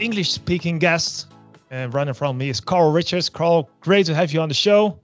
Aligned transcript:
English 0.00 0.30
speaking 0.30 0.78
guest. 0.78 1.26
And 1.70 1.92
running 1.92 2.14
from 2.14 2.38
me 2.38 2.48
is 2.48 2.60
Carl 2.60 2.92
Richards. 2.92 3.28
Carl, 3.28 3.68
great 3.80 4.06
to 4.06 4.14
have 4.14 4.32
you 4.32 4.40
on 4.40 4.48
the 4.48 4.54
show. 4.54 4.98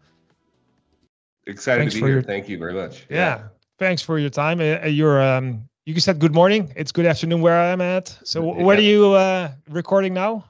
Excited 1.46 1.80
thanks 1.80 1.94
to 1.94 2.00
be 2.00 2.06
here. 2.06 2.14
Your, 2.14 2.22
Thank 2.22 2.48
you 2.48 2.58
very 2.58 2.72
much. 2.72 3.06
Yeah. 3.10 3.16
yeah. 3.16 3.42
Thanks 3.78 4.00
for 4.00 4.18
your 4.18 4.30
time. 4.30 4.60
Uh, 4.60 4.86
you're 4.86 5.20
um, 5.22 5.68
you 5.84 5.98
said 6.00 6.18
good 6.18 6.34
morning. 6.34 6.72
It's 6.74 6.90
good 6.90 7.04
afternoon 7.04 7.42
where 7.42 7.60
I'm 7.60 7.82
at. 7.82 8.18
So 8.24 8.56
yeah. 8.56 8.62
where 8.62 8.78
are 8.78 8.80
you 8.80 9.12
uh, 9.12 9.52
recording 9.68 10.14
now? 10.14 10.44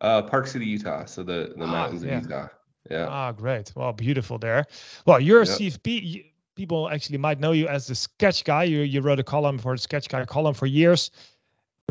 Uh, 0.00 0.22
Park 0.22 0.46
City, 0.46 0.66
Utah. 0.66 1.04
So 1.06 1.24
the 1.24 1.54
the 1.56 1.64
ah, 1.64 1.66
mountains 1.66 2.04
yeah. 2.04 2.18
of 2.18 2.22
Utah. 2.22 2.48
Yeah. 2.88 3.06
Ah, 3.08 3.32
great. 3.32 3.72
Well, 3.74 3.92
beautiful 3.92 4.38
there. 4.38 4.66
Well, 5.06 5.18
you're 5.18 5.42
yep. 5.42 5.48
a 5.48 5.62
CFP. 5.62 6.26
People 6.54 6.90
actually 6.90 7.18
might 7.18 7.40
know 7.40 7.52
you 7.52 7.66
as 7.66 7.86
the 7.88 7.94
sketch 7.94 8.44
guy. 8.44 8.64
You 8.64 8.80
you 8.80 9.00
wrote 9.00 9.18
a 9.18 9.24
column 9.24 9.58
for 9.58 9.74
the 9.74 9.82
sketch 9.82 10.08
guy 10.08 10.24
column 10.24 10.54
for 10.54 10.66
years. 10.66 11.10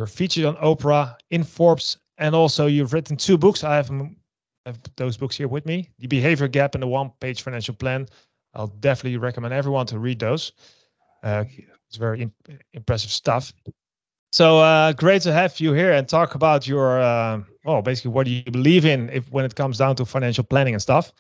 You're 0.02 0.08
featured 0.08 0.46
on 0.46 0.56
Oprah, 0.56 1.16
in 1.30 1.44
Forbes, 1.44 2.00
and 2.18 2.34
also 2.34 2.66
you've 2.66 2.92
written 2.92 3.16
two 3.16 3.38
books. 3.38 3.64
I 3.64 3.76
have, 3.76 3.92
I 3.92 4.10
have 4.66 4.80
those 4.96 5.16
books 5.16 5.36
here 5.36 5.48
with 5.48 5.68
me 5.68 5.92
The 6.00 6.08
Behavior 6.08 6.48
Gap 6.48 6.74
and 6.74 6.82
the 6.82 6.88
One 6.88 7.12
Page 7.20 7.44
Financial 7.44 7.76
Plan. 7.76 8.08
I'll 8.56 8.74
definitely 8.80 9.18
recommend 9.18 9.54
everyone 9.54 9.86
to 9.86 10.00
read 10.00 10.18
those. 10.18 10.54
Uh, 11.22 11.44
it's 11.88 11.98
very 11.98 12.24
imp- 12.24 12.64
impressive 12.74 13.12
stuff. 13.12 13.54
So 14.32 14.58
uh, 14.58 14.94
great 14.94 15.22
to 15.22 15.32
have 15.32 15.60
you 15.60 15.72
here 15.74 15.92
and 15.92 16.10
talk 16.10 16.34
about 16.34 16.68
your, 16.68 17.00
uh, 17.00 17.44
well, 17.64 17.84
basically 17.84 18.10
what 18.10 18.26
do 18.26 18.32
you 18.32 18.44
believe 18.46 18.88
in 18.88 19.08
if 19.12 19.32
when 19.32 19.46
it 19.46 19.54
comes 19.54 19.78
down 19.78 19.96
to 19.98 20.06
financial 20.06 20.44
planning 20.44 20.74
and 20.74 20.82
stuff. 20.82 21.12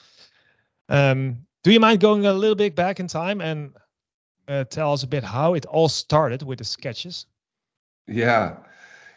Um, 0.89 1.45
do 1.63 1.71
you 1.71 1.79
mind 1.79 1.99
going 1.99 2.25
a 2.25 2.33
little 2.33 2.55
bit 2.55 2.73
back 2.73 2.99
in 2.99 3.05
time 3.07 3.41
and 3.41 3.75
uh, 4.47 4.63
tell 4.63 4.91
us 4.91 5.03
a 5.03 5.07
bit 5.07 5.23
how 5.23 5.53
it 5.53 5.67
all 5.67 5.87
started 5.87 6.41
with 6.41 6.57
the 6.57 6.65
sketches? 6.65 7.27
Yeah. 8.07 8.55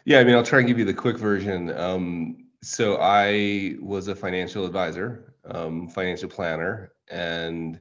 Yeah, 0.05 0.19
I 0.19 0.23
mean, 0.23 0.35
I'll 0.35 0.43
try 0.43 0.59
and 0.59 0.67
give 0.67 0.77
you 0.77 0.85
the 0.85 0.93
quick 0.93 1.17
version. 1.17 1.75
Um, 1.75 2.45
so 2.61 2.97
I 3.01 3.75
was 3.81 4.07
a 4.07 4.15
financial 4.15 4.63
advisor, 4.63 5.33
um, 5.45 5.89
financial 5.89 6.29
planner, 6.29 6.93
and 7.09 7.79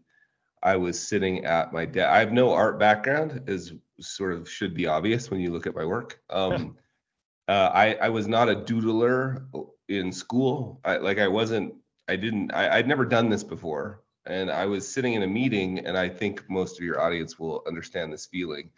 I 0.62 0.76
was 0.76 0.98
sitting 0.98 1.44
at 1.44 1.74
my 1.74 1.84
desk. 1.84 2.08
I 2.08 2.18
have 2.20 2.32
no 2.32 2.50
art 2.50 2.78
background, 2.78 3.42
as 3.46 3.74
sort 4.00 4.32
of 4.32 4.48
should 4.48 4.74
be 4.74 4.86
obvious 4.86 5.30
when 5.30 5.40
you 5.40 5.52
look 5.52 5.66
at 5.66 5.74
my 5.74 5.84
work. 5.84 6.20
Um, 6.30 6.76
uh, 7.48 7.70
I 7.74 7.94
I 7.96 8.08
was 8.08 8.26
not 8.26 8.48
a 8.48 8.56
doodler 8.56 9.44
in 9.88 10.10
school. 10.10 10.80
I 10.82 10.96
like 10.96 11.18
I 11.18 11.28
wasn't. 11.28 11.74
I 12.08 12.16
didn't. 12.16 12.52
I, 12.52 12.78
I'd 12.78 12.88
never 12.88 13.04
done 13.04 13.28
this 13.28 13.44
before, 13.44 14.02
and 14.24 14.50
I 14.50 14.64
was 14.64 14.88
sitting 14.88 15.12
in 15.12 15.24
a 15.24 15.26
meeting, 15.26 15.80
and 15.80 15.96
I 15.98 16.08
think 16.08 16.48
most 16.48 16.78
of 16.78 16.84
your 16.84 17.02
audience 17.02 17.38
will 17.38 17.62
understand 17.66 18.10
this 18.14 18.24
feeling. 18.24 18.70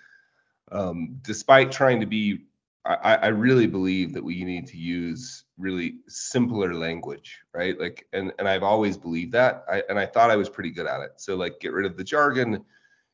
Um, 0.72 1.20
despite 1.22 1.70
trying 1.70 2.00
to 2.00 2.06
be 2.06 2.46
I, 2.86 3.14
I 3.16 3.26
really 3.28 3.66
believe 3.66 4.12
that 4.14 4.22
we 4.22 4.44
need 4.44 4.66
to 4.68 4.76
use 4.76 5.44
really 5.58 5.96
simpler 6.06 6.72
language, 6.74 7.40
right? 7.52 7.78
Like, 7.78 8.06
and 8.12 8.32
and 8.38 8.48
I've 8.48 8.62
always 8.62 8.96
believed 8.96 9.32
that. 9.32 9.64
I 9.68 9.82
and 9.88 9.98
I 9.98 10.06
thought 10.06 10.30
I 10.30 10.36
was 10.36 10.48
pretty 10.48 10.70
good 10.70 10.86
at 10.86 11.00
it. 11.00 11.12
So 11.16 11.36
like, 11.36 11.58
get 11.60 11.72
rid 11.72 11.86
of 11.86 11.96
the 11.96 12.04
jargon, 12.04 12.64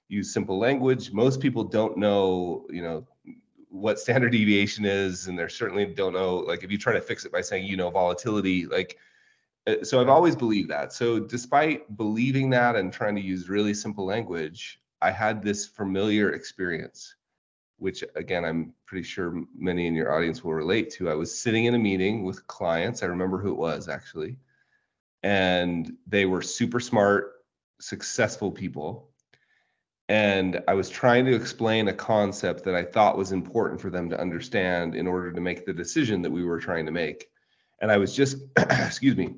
use 0.08 0.32
simple 0.32 0.58
language. 0.58 1.12
Most 1.12 1.40
people 1.40 1.64
don't 1.64 1.96
know, 1.96 2.66
you 2.70 2.82
know, 2.82 3.06
what 3.70 3.98
standard 3.98 4.32
deviation 4.32 4.84
is, 4.84 5.26
and 5.26 5.38
they 5.38 5.48
certainly 5.48 5.86
don't 5.86 6.12
know. 6.12 6.36
Like, 6.36 6.64
if 6.64 6.70
you 6.70 6.78
try 6.78 6.92
to 6.92 7.00
fix 7.00 7.24
it 7.24 7.32
by 7.32 7.40
saying, 7.40 7.66
you 7.66 7.76
know, 7.76 7.90
volatility, 7.90 8.66
like. 8.66 8.98
Uh, 9.64 9.84
so 9.84 10.00
I've 10.00 10.08
always 10.08 10.34
believed 10.34 10.70
that. 10.70 10.92
So 10.92 11.20
despite 11.20 11.96
believing 11.96 12.50
that 12.50 12.74
and 12.74 12.92
trying 12.92 13.14
to 13.14 13.22
use 13.22 13.48
really 13.48 13.74
simple 13.74 14.04
language, 14.04 14.80
I 15.00 15.12
had 15.12 15.40
this 15.40 15.64
familiar 15.66 16.32
experience 16.32 17.14
which 17.82 18.04
again, 18.14 18.44
I'm 18.44 18.72
pretty 18.86 19.02
sure 19.02 19.42
many 19.56 19.88
in 19.88 19.94
your 19.94 20.14
audience 20.14 20.44
will 20.44 20.54
relate 20.54 20.90
to. 20.92 21.10
I 21.10 21.14
was 21.14 21.36
sitting 21.36 21.64
in 21.64 21.74
a 21.74 21.78
meeting 21.78 22.22
with 22.22 22.46
clients. 22.46 23.02
I 23.02 23.06
remember 23.06 23.38
who 23.38 23.50
it 23.50 23.58
was 23.58 23.88
actually. 23.88 24.36
And 25.24 25.92
they 26.06 26.24
were 26.26 26.42
super 26.42 26.78
smart, 26.78 27.32
successful 27.80 28.52
people. 28.52 29.10
And 30.08 30.62
I 30.68 30.74
was 30.74 30.88
trying 30.88 31.24
to 31.26 31.34
explain 31.34 31.88
a 31.88 31.92
concept 31.92 32.64
that 32.64 32.74
I 32.74 32.84
thought 32.84 33.18
was 33.18 33.32
important 33.32 33.80
for 33.80 33.90
them 33.90 34.08
to 34.10 34.20
understand 34.20 34.94
in 34.94 35.06
order 35.06 35.32
to 35.32 35.40
make 35.40 35.66
the 35.66 35.72
decision 35.72 36.22
that 36.22 36.30
we 36.30 36.44
were 36.44 36.60
trying 36.60 36.86
to 36.86 36.92
make. 36.92 37.28
And 37.80 37.90
I 37.90 37.96
was 37.96 38.14
just, 38.14 38.36
excuse 38.56 39.16
me, 39.16 39.36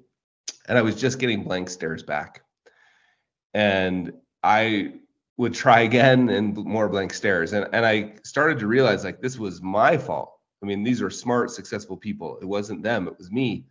and 0.68 0.76
I 0.76 0.82
was 0.82 0.96
just 0.96 1.18
getting 1.18 1.44
blank 1.44 1.70
stares 1.70 2.02
back. 2.02 2.42
And 3.54 4.12
I 4.42 4.94
would 5.36 5.54
try 5.54 5.80
again 5.80 6.28
and 6.28 6.56
more 6.56 6.88
blank 6.88 7.12
stares. 7.12 7.52
And 7.52 7.68
and 7.72 7.84
I 7.84 8.14
started 8.24 8.58
to 8.60 8.66
realize 8.66 9.04
like 9.04 9.20
this 9.20 9.38
was 9.38 9.62
my 9.62 9.96
fault. 9.96 10.32
I 10.62 10.66
mean, 10.66 10.82
these 10.82 11.02
are 11.02 11.10
smart, 11.10 11.50
successful 11.50 11.96
people. 11.96 12.38
It 12.40 12.46
wasn't 12.46 12.82
them, 12.82 13.08
it 13.08 13.18
was 13.18 13.30
me. 13.30 13.66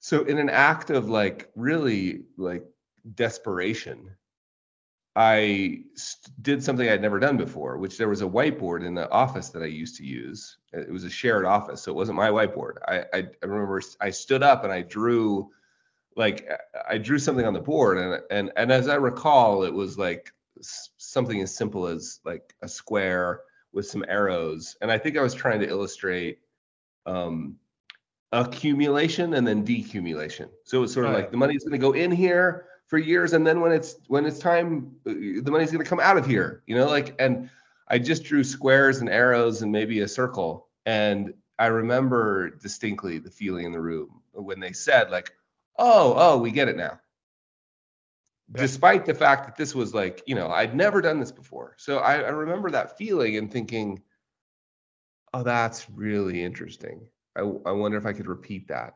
So 0.00 0.22
in 0.24 0.38
an 0.38 0.50
act 0.50 0.90
of 0.90 1.08
like 1.08 1.50
really 1.56 2.24
like 2.36 2.64
desperation, 3.14 4.10
I 5.16 5.84
did 6.42 6.62
something 6.62 6.88
I'd 6.88 7.00
never 7.00 7.18
done 7.18 7.38
before, 7.38 7.78
which 7.78 7.96
there 7.96 8.08
was 8.08 8.20
a 8.20 8.26
whiteboard 8.26 8.84
in 8.84 8.94
the 8.94 9.10
office 9.10 9.48
that 9.48 9.62
I 9.62 9.66
used 9.66 9.96
to 9.96 10.04
use. 10.04 10.58
Uh, 10.74 10.80
it 10.80 10.92
was 10.92 11.04
a 11.04 11.10
shared 11.10 11.46
office, 11.46 11.82
so 11.82 11.90
it 11.90 11.94
wasn't 11.96 12.16
my 12.16 12.28
whiteboard. 12.28 12.74
I, 12.86 12.98
I, 13.12 13.26
I 13.42 13.46
remember 13.46 13.80
I 14.00 14.10
stood 14.10 14.42
up 14.42 14.62
and 14.64 14.72
I 14.72 14.82
drew, 14.82 15.50
like 16.16 16.48
I 16.88 16.98
drew 16.98 17.18
something 17.18 17.46
on 17.46 17.54
the 17.54 17.60
board, 17.60 17.98
and 17.98 18.22
and 18.30 18.52
and 18.56 18.70
as 18.70 18.88
I 18.88 18.96
recall, 18.96 19.64
it 19.64 19.72
was 19.72 19.98
like 19.98 20.32
something 20.60 21.40
as 21.40 21.54
simple 21.54 21.86
as 21.86 22.20
like 22.24 22.54
a 22.62 22.68
square 22.68 23.40
with 23.72 23.86
some 23.86 24.04
arrows. 24.08 24.76
And 24.80 24.90
I 24.90 24.98
think 24.98 25.16
I 25.16 25.22
was 25.22 25.34
trying 25.34 25.60
to 25.60 25.68
illustrate 25.68 26.38
um, 27.04 27.56
accumulation 28.32 29.34
and 29.34 29.46
then 29.46 29.64
decumulation. 29.64 30.48
So 30.64 30.82
it's 30.82 30.92
sort 30.92 31.06
of 31.06 31.12
like 31.12 31.30
the 31.30 31.36
money's 31.36 31.64
going 31.64 31.72
to 31.72 31.78
go 31.78 31.92
in 31.92 32.10
here 32.10 32.66
for 32.86 32.98
years, 32.98 33.32
and 33.32 33.46
then 33.46 33.60
when 33.60 33.72
it's 33.72 33.96
when 34.08 34.26
it's 34.26 34.38
time, 34.38 34.92
uh, 35.06 35.12
the 35.42 35.50
money's 35.50 35.72
going 35.72 35.84
to 35.84 35.88
come 35.88 36.00
out 36.00 36.16
of 36.16 36.26
here. 36.26 36.62
You 36.66 36.76
know, 36.76 36.86
like 36.86 37.14
and 37.18 37.50
I 37.88 37.98
just 37.98 38.24
drew 38.24 38.44
squares 38.44 38.98
and 38.98 39.08
arrows 39.08 39.62
and 39.62 39.70
maybe 39.70 40.00
a 40.00 40.08
circle, 40.08 40.68
and 40.84 41.32
I 41.58 41.66
remember 41.66 42.50
distinctly 42.50 43.18
the 43.18 43.30
feeling 43.30 43.66
in 43.66 43.72
the 43.72 43.80
room 43.80 44.22
when 44.32 44.60
they 44.60 44.72
said 44.72 45.10
like, 45.10 45.32
"Oh, 45.78 46.14
oh, 46.16 46.38
we 46.38 46.50
get 46.50 46.68
it 46.68 46.76
now." 46.76 47.00
Despite 48.52 49.04
the 49.04 49.14
fact 49.14 49.46
that 49.46 49.56
this 49.56 49.74
was 49.74 49.92
like, 49.92 50.22
you 50.26 50.34
know, 50.34 50.48
I'd 50.48 50.74
never 50.74 51.00
done 51.00 51.18
this 51.18 51.32
before. 51.32 51.74
So 51.78 51.98
I, 51.98 52.16
I 52.20 52.28
remember 52.28 52.70
that 52.70 52.96
feeling 52.96 53.36
and 53.36 53.50
thinking, 53.50 54.02
oh, 55.34 55.42
that's 55.42 55.90
really 55.90 56.42
interesting. 56.42 57.08
I, 57.36 57.40
I 57.40 57.72
wonder 57.72 57.98
if 57.98 58.06
I 58.06 58.12
could 58.12 58.28
repeat 58.28 58.68
that. 58.68 58.94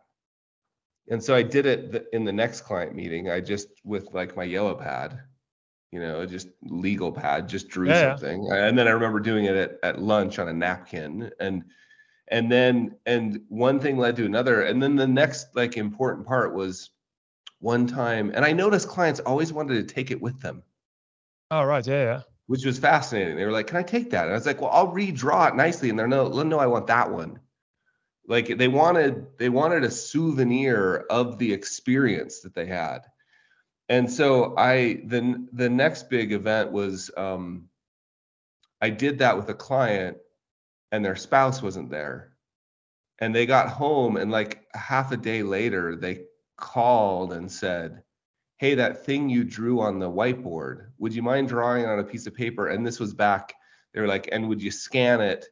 And 1.11 1.23
so 1.23 1.35
I 1.35 1.43
did 1.43 1.67
it 1.67 2.07
in 2.13 2.25
the 2.25 2.33
next 2.33 2.61
client 2.61 2.95
meeting. 2.95 3.29
I 3.29 3.41
just, 3.41 3.69
with 3.85 4.15
like 4.15 4.37
my 4.37 4.45
yellow 4.45 4.75
pad, 4.75 5.21
you 5.91 5.99
know, 5.99 6.25
just 6.25 6.49
legal 6.63 7.11
pad, 7.11 7.49
just 7.49 7.69
drew 7.69 7.89
yeah, 7.89 8.15
something. 8.15 8.49
And 8.53 8.79
then 8.79 8.87
I 8.87 8.93
remember 8.93 9.19
doing 9.19 9.47
it 9.47 9.57
at, 9.57 9.79
at 9.83 10.01
lunch 10.01 10.39
on 10.39 10.47
a 10.47 10.53
napkin. 10.53 11.33
And, 11.41 11.65
and 12.29 12.53
then, 12.53 12.95
and 13.07 13.41
one 13.49 13.81
thing 13.81 13.99
led 13.99 14.15
to 14.17 14.27
another. 14.27 14.63
And 14.63 14.81
then 14.81 14.95
the 14.95 15.09
next 15.09 15.49
like 15.57 15.77
important 15.77 16.25
part 16.25 16.55
was, 16.55 16.91
one 17.61 17.87
time, 17.87 18.33
and 18.35 18.45
I 18.45 18.53
noticed 18.53 18.89
clients 18.89 19.21
always 19.21 19.53
wanted 19.53 19.87
to 19.87 19.95
take 19.95 20.11
it 20.11 20.21
with 20.21 20.41
them. 20.41 20.63
Oh, 21.51 21.63
right. 21.63 21.87
Yeah, 21.87 22.03
yeah. 22.03 22.23
Which 22.47 22.65
was 22.65 22.79
fascinating. 22.79 23.37
They 23.37 23.45
were 23.45 23.53
like, 23.53 23.69
Can 23.69 23.77
I 23.77 23.83
take 23.83 24.11
that? 24.11 24.25
And 24.25 24.33
I 24.33 24.35
was 24.35 24.47
like, 24.47 24.61
Well, 24.61 24.71
I'll 24.71 24.93
redraw 24.93 25.49
it 25.49 25.57
nicely. 25.57 25.91
And 25.91 25.99
they're 25.99 26.09
no, 26.09 26.29
no, 26.29 26.59
I 26.59 26.67
want 26.67 26.89
that 26.89 27.11
one. 27.11 27.39
Like 28.27 28.59
they 28.59 28.69
wanted, 28.69 29.27
they 29.39 29.49
wanted 29.49 29.85
a 29.85 29.91
souvenir 29.91 31.07
of 31.11 31.39
the 31.39 31.53
experience 31.53 32.41
that 32.41 32.55
they 32.55 32.67
had. 32.67 33.01
And 33.89 34.11
so 34.11 34.55
I 34.57 35.03
the 35.07 35.49
the 35.53 35.69
next 35.69 36.09
big 36.11 36.33
event 36.33 36.71
was 36.71 37.11
um 37.17 37.69
I 38.81 38.91
did 38.91 39.19
that 39.19 39.37
with 39.37 39.49
a 39.49 39.55
client 39.55 40.17
and 40.93 41.05
their 41.05 41.17
spouse 41.17 41.61
wasn't 41.61 41.91
there. 41.91 42.37
And 43.19 43.35
they 43.35 43.47
got 43.47 43.69
home 43.69 44.17
and 44.17 44.31
like 44.31 44.65
half 44.73 45.13
a 45.13 45.17
day 45.17 45.43
later, 45.43 45.97
they 45.97 46.25
called 46.61 47.33
and 47.33 47.51
said, 47.51 48.03
Hey, 48.59 48.75
that 48.75 49.05
thing 49.05 49.29
you 49.29 49.43
drew 49.43 49.81
on 49.81 49.99
the 49.99 50.11
whiteboard, 50.11 50.89
would 50.99 51.15
you 51.15 51.23
mind 51.23 51.49
drawing 51.49 51.87
on 51.87 51.99
a 51.99 52.05
piece 52.05 52.27
of 52.27 52.35
paper? 52.35 52.69
And 52.69 52.87
this 52.87 53.01
was 53.01 53.15
back, 53.15 53.55
they 53.93 54.01
were 54.01 54.07
like, 54.07 54.29
And 54.33 54.49
would 54.49 54.63
you 54.63 54.71
scan 54.71 55.21
it 55.21 55.47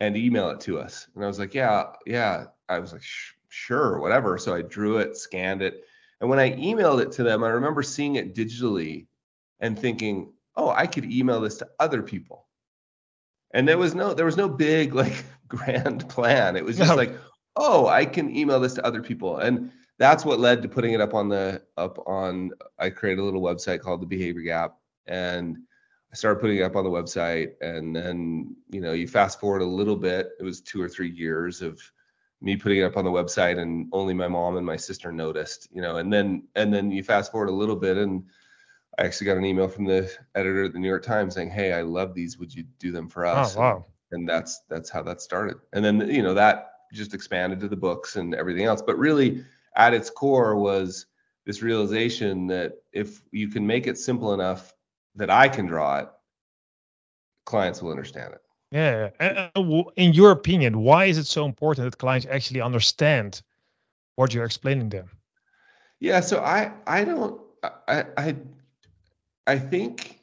and 0.00 0.16
email 0.16 0.50
it 0.50 0.60
to 0.60 0.78
us? 0.78 1.08
And 1.14 1.24
I 1.24 1.26
was 1.26 1.38
like, 1.38 1.54
Yeah, 1.54 1.92
yeah. 2.06 2.46
I 2.68 2.78
was 2.78 2.92
like, 2.92 3.02
sure, 3.48 3.98
whatever. 3.98 4.38
So 4.38 4.54
I 4.54 4.62
drew 4.62 4.98
it, 4.98 5.16
scanned 5.16 5.62
it. 5.62 5.84
And 6.20 6.28
when 6.30 6.38
I 6.38 6.50
emailed 6.52 7.00
it 7.00 7.12
to 7.12 7.22
them, 7.22 7.44
I 7.44 7.48
remember 7.48 7.82
seeing 7.82 8.16
it 8.16 8.34
digitally 8.34 9.06
and 9.60 9.78
thinking, 9.78 10.32
oh, 10.56 10.70
I 10.70 10.86
could 10.86 11.04
email 11.10 11.40
this 11.40 11.56
to 11.58 11.68
other 11.78 12.02
people. 12.02 12.46
And 13.52 13.66
there 13.66 13.78
was 13.78 13.94
no 13.94 14.12
there 14.12 14.26
was 14.26 14.36
no 14.36 14.48
big 14.48 14.94
like 14.94 15.24
grand 15.48 16.08
plan. 16.08 16.56
It 16.56 16.64
was 16.64 16.76
just 16.76 16.90
no. 16.90 16.96
like, 16.96 17.14
oh, 17.56 17.86
I 17.86 18.04
can 18.04 18.34
email 18.34 18.60
this 18.60 18.74
to 18.74 18.84
other 18.84 19.02
people. 19.02 19.38
And 19.38 19.70
that's 19.98 20.24
what 20.24 20.38
led 20.38 20.62
to 20.62 20.68
putting 20.68 20.92
it 20.92 21.00
up 21.00 21.14
on 21.14 21.28
the 21.28 21.62
up 21.76 21.98
on 22.06 22.50
I 22.78 22.90
created 22.90 23.20
a 23.20 23.24
little 23.24 23.42
website 23.42 23.80
called 23.80 24.02
the 24.02 24.06
Behavior 24.06 24.42
Gap 24.42 24.76
and 25.06 25.56
I 26.12 26.16
started 26.16 26.40
putting 26.40 26.58
it 26.58 26.62
up 26.62 26.76
on 26.76 26.84
the 26.84 26.90
website 26.90 27.52
and 27.60 27.94
then 27.94 28.56
you 28.70 28.80
know 28.80 28.92
you 28.92 29.08
fast 29.08 29.40
forward 29.40 29.62
a 29.62 29.66
little 29.66 29.96
bit 29.96 30.30
it 30.38 30.44
was 30.44 30.60
2 30.60 30.80
or 30.80 30.88
3 30.88 31.10
years 31.10 31.62
of 31.62 31.80
me 32.42 32.56
putting 32.56 32.78
it 32.78 32.84
up 32.84 32.96
on 32.96 33.04
the 33.04 33.10
website 33.10 33.58
and 33.58 33.88
only 33.92 34.12
my 34.12 34.28
mom 34.28 34.56
and 34.56 34.66
my 34.66 34.76
sister 34.76 35.10
noticed 35.10 35.68
you 35.72 35.80
know 35.80 35.96
and 35.96 36.12
then 36.12 36.46
and 36.54 36.72
then 36.72 36.90
you 36.90 37.02
fast 37.02 37.32
forward 37.32 37.48
a 37.48 37.52
little 37.52 37.76
bit 37.76 37.96
and 37.96 38.24
I 38.98 39.04
actually 39.04 39.26
got 39.26 39.36
an 39.36 39.44
email 39.44 39.68
from 39.68 39.84
the 39.84 40.10
editor 40.34 40.64
of 40.64 40.72
the 40.72 40.78
New 40.78 40.88
York 40.88 41.02
Times 41.02 41.34
saying 41.34 41.50
hey 41.50 41.72
I 41.72 41.82
love 41.82 42.14
these 42.14 42.38
would 42.38 42.54
you 42.54 42.64
do 42.78 42.92
them 42.92 43.08
for 43.08 43.24
us? 43.24 43.56
Oh, 43.56 43.60
wow. 43.60 43.84
And, 44.12 44.20
and 44.20 44.28
that's 44.28 44.60
that's 44.68 44.90
how 44.90 45.02
that 45.04 45.20
started. 45.20 45.56
And 45.72 45.84
then 45.84 46.08
you 46.10 46.22
know 46.22 46.34
that 46.34 46.72
just 46.92 47.14
expanded 47.14 47.60
to 47.60 47.68
the 47.68 47.76
books 47.76 48.16
and 48.16 48.34
everything 48.34 48.64
else 48.64 48.80
but 48.80 48.96
really 48.96 49.44
at 49.76 49.94
its 49.94 50.10
core 50.10 50.56
was 50.56 51.06
this 51.44 51.62
realization 51.62 52.46
that 52.48 52.72
if 52.92 53.22
you 53.30 53.48
can 53.48 53.66
make 53.66 53.86
it 53.86 53.98
simple 53.98 54.34
enough 54.34 54.74
that 55.14 55.30
I 55.30 55.48
can 55.48 55.66
draw 55.66 55.98
it, 56.00 56.08
clients 57.44 57.80
will 57.80 57.90
understand 57.90 58.34
it. 58.34 58.40
Yeah. 58.72 59.10
Uh, 59.20 59.82
in 59.96 60.12
your 60.12 60.32
opinion, 60.32 60.80
why 60.80 61.04
is 61.04 61.18
it 61.18 61.26
so 61.26 61.44
important 61.44 61.88
that 61.88 61.98
clients 61.98 62.26
actually 62.28 62.60
understand 62.60 63.42
what 64.16 64.34
you're 64.34 64.44
explaining 64.44 64.88
them? 64.88 65.08
Yeah. 66.00 66.20
So 66.20 66.40
I 66.40 66.72
I 66.86 67.04
don't 67.04 67.40
I 67.62 68.04
I 68.16 68.36
I 69.46 69.58
think 69.58 70.20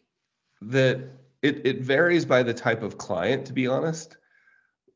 that 0.61 0.99
it 1.41 1.65
it 1.65 1.81
varies 1.81 2.25
by 2.25 2.43
the 2.43 2.53
type 2.53 2.83
of 2.83 2.97
client, 2.97 3.45
to 3.45 3.53
be 3.53 3.65
honest. 3.65 4.17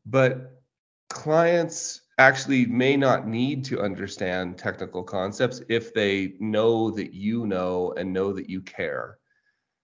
But 0.06 0.62
clients 1.10 2.02
actually 2.18 2.66
may 2.66 2.98
not 2.98 3.28
need 3.28 3.64
to 3.66 3.82
understand 3.82 4.58
technical 4.58 5.04
concepts 5.04 5.62
if 5.70 5.94
they 5.94 6.34
know 6.40 6.90
that 6.92 7.14
you 7.14 7.46
know 7.46 7.94
and 7.98 8.12
know 8.12 8.34
that 8.34 8.50
you 8.50 8.62
care. 8.62 9.20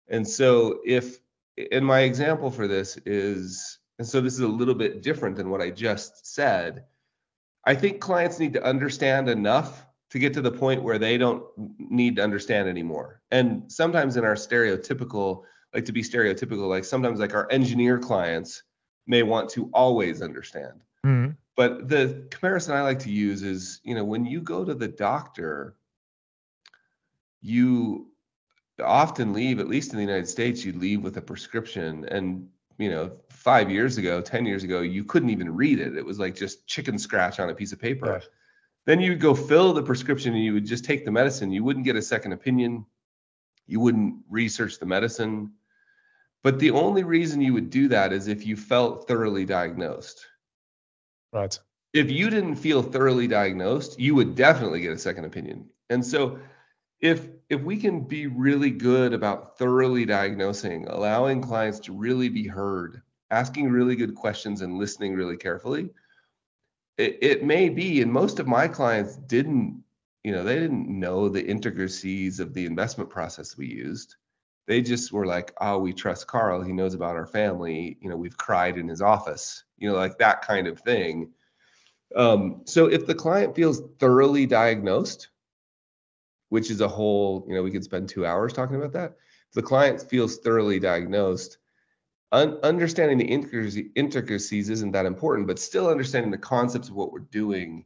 And 0.07 0.27
so, 0.27 0.79
if, 0.85 1.19
in 1.55 1.83
my 1.83 2.01
example 2.01 2.49
for 2.49 2.67
this 2.67 2.97
is, 3.05 3.79
and 3.99 4.07
so 4.07 4.21
this 4.21 4.33
is 4.33 4.39
a 4.39 4.47
little 4.47 4.75
bit 4.75 5.01
different 5.01 5.35
than 5.35 5.49
what 5.49 5.61
I 5.61 5.69
just 5.69 6.33
said. 6.33 6.85
I 7.65 7.73
think 7.73 7.99
clients 7.99 8.39
need 8.39 8.53
to 8.53 8.63
understand 8.63 9.29
enough 9.29 9.85
to 10.11 10.19
get 10.19 10.33
to 10.33 10.41
the 10.41 10.51
point 10.51 10.83
where 10.83 10.99
they 10.99 11.17
don't 11.17 11.43
need 11.77 12.17
to 12.17 12.23
understand 12.23 12.69
anymore. 12.69 13.21
And 13.31 13.71
sometimes 13.71 14.17
in 14.17 14.25
our 14.25 14.35
stereotypical, 14.35 15.43
like 15.73 15.85
to 15.85 15.91
be 15.91 16.03
stereotypical, 16.03 16.69
like 16.69 16.85
sometimes 16.85 17.19
like 17.19 17.33
our 17.33 17.51
engineer 17.51 17.97
clients 17.97 18.63
may 19.07 19.23
want 19.23 19.49
to 19.51 19.69
always 19.73 20.21
understand. 20.21 20.81
Mm-hmm. 21.05 21.31
But 21.55 21.87
the 21.87 22.27
comparison 22.31 22.75
I 22.75 22.81
like 22.81 22.99
to 22.99 23.11
use 23.11 23.41
is, 23.41 23.79
you 23.83 23.95
know, 23.95 24.03
when 24.03 24.25
you 24.25 24.41
go 24.41 24.65
to 24.65 24.73
the 24.73 24.87
doctor, 24.87 25.75
you 27.41 28.07
often 28.83 29.31
leave, 29.31 29.59
at 29.59 29.69
least 29.69 29.91
in 29.91 29.97
the 29.97 30.03
United 30.03 30.27
States, 30.27 30.65
you 30.65 30.73
leave 30.73 31.01
with 31.01 31.15
a 31.17 31.21
prescription. 31.21 32.05
And, 32.09 32.49
you 32.77 32.89
know, 32.89 33.11
five 33.29 33.71
years 33.71 33.97
ago, 33.97 34.19
10 34.21 34.45
years 34.45 34.63
ago, 34.63 34.81
you 34.81 35.05
couldn't 35.05 35.29
even 35.29 35.55
read 35.55 35.79
it. 35.79 35.95
It 35.95 36.05
was 36.05 36.19
like 36.19 36.35
just 36.35 36.67
chicken 36.67 36.97
scratch 36.97 37.39
on 37.39 37.49
a 37.49 37.55
piece 37.55 37.71
of 37.71 37.79
paper. 37.79 38.21
Then 38.85 38.99
you 38.99 39.11
would 39.11 39.21
go 39.21 39.33
fill 39.33 39.73
the 39.73 39.81
prescription 39.81 40.33
and 40.33 40.43
you 40.43 40.53
would 40.53 40.65
just 40.65 40.85
take 40.85 41.05
the 41.05 41.11
medicine. 41.11 41.51
You 41.51 41.63
wouldn't 41.63 41.85
get 41.85 41.95
a 41.95 42.01
second 42.01 42.33
opinion. 42.33 42.85
You 43.65 43.79
wouldn't 43.79 44.17
research 44.29 44.77
the 44.77 44.85
medicine. 44.85 45.53
But 46.43 46.59
the 46.59 46.71
only 46.71 47.03
reason 47.03 47.41
you 47.41 47.53
would 47.53 47.69
do 47.69 47.87
that 47.87 48.13
is 48.13 48.27
if 48.27 48.45
you 48.45 48.55
felt 48.55 49.07
thoroughly 49.07 49.45
diagnosed. 49.45 50.27
Right. 51.35 51.59
If 51.91 52.09
you 52.09 52.29
didn't 52.29 52.55
feel 52.55 52.81
thoroughly 52.81 53.27
diagnosed, 53.27 53.99
you 53.99 54.15
would 54.15 54.35
definitely 54.35 54.79
get 54.79 54.93
a 54.93 54.97
second 54.97 55.25
opinion. 55.25 55.69
And 55.89 56.03
so 56.03 56.39
if 57.01 57.27
if 57.49 57.61
we 57.61 57.75
can 57.75 58.01
be 58.01 58.27
really 58.27 58.71
good 58.71 59.13
about 59.13 59.57
thoroughly 59.57 60.05
diagnosing, 60.05 60.87
allowing 60.87 61.41
clients 61.41 61.79
to 61.81 61.93
really 61.93 62.29
be 62.29 62.47
heard, 62.47 63.01
asking 63.31 63.69
really 63.69 63.97
good 63.97 64.15
questions 64.15 64.61
and 64.61 64.77
listening 64.77 65.13
really 65.13 65.35
carefully, 65.35 65.89
it, 66.97 67.17
it 67.21 67.43
may 67.43 67.67
be, 67.67 68.01
and 68.01 68.11
most 68.11 68.39
of 68.39 68.47
my 68.47 68.67
clients 68.67 69.17
didn't, 69.17 69.83
you 70.23 70.31
know, 70.31 70.43
they 70.43 70.57
didn't 70.57 70.87
know 70.87 71.27
the 71.27 71.45
intricacies 71.45 72.39
of 72.39 72.53
the 72.53 72.65
investment 72.65 73.09
process 73.09 73.57
we 73.57 73.67
used. 73.67 74.15
They 74.67 74.81
just 74.81 75.11
were 75.11 75.25
like, 75.25 75.53
oh, 75.61 75.77
we 75.77 75.93
trust 75.93 76.27
Carl. 76.27 76.61
He 76.61 76.73
knows 76.73 76.95
about 76.95 77.15
our 77.15 77.27
family. 77.27 77.97
You 78.01 78.09
know, 78.09 78.17
we've 78.17 78.37
cried 78.37 78.77
in 78.77 78.87
his 78.87 79.01
office, 79.01 79.63
you 79.77 79.87
know, 79.87 79.95
like 79.95 80.17
that 80.17 80.41
kind 80.41 80.67
of 80.67 80.79
thing. 80.79 81.31
Um, 82.15 82.61
so 82.65 82.87
if 82.87 83.05
the 83.05 83.15
client 83.15 83.55
feels 83.55 83.81
thoroughly 83.99 84.45
diagnosed, 84.45 85.29
which 86.49 86.71
is 86.71 86.81
a 86.81 86.87
whole, 86.87 87.45
you 87.47 87.53
know, 87.53 87.63
we 87.63 87.71
could 87.71 87.83
spend 87.83 88.07
two 88.07 88.25
hours 88.25 88.53
talking 88.53 88.75
about 88.75 88.93
that. 88.93 89.17
If 89.49 89.53
the 89.53 89.61
client 89.61 90.01
feels 90.01 90.37
thoroughly 90.37 90.79
diagnosed, 90.79 91.57
un- 92.31 92.59
understanding 92.63 93.17
the 93.17 93.89
intricacies 93.95 94.69
isn't 94.69 94.91
that 94.91 95.05
important, 95.05 95.47
but 95.47 95.59
still 95.59 95.89
understanding 95.89 96.31
the 96.31 96.37
concepts 96.37 96.89
of 96.89 96.95
what 96.95 97.11
we're 97.11 97.19
doing, 97.19 97.85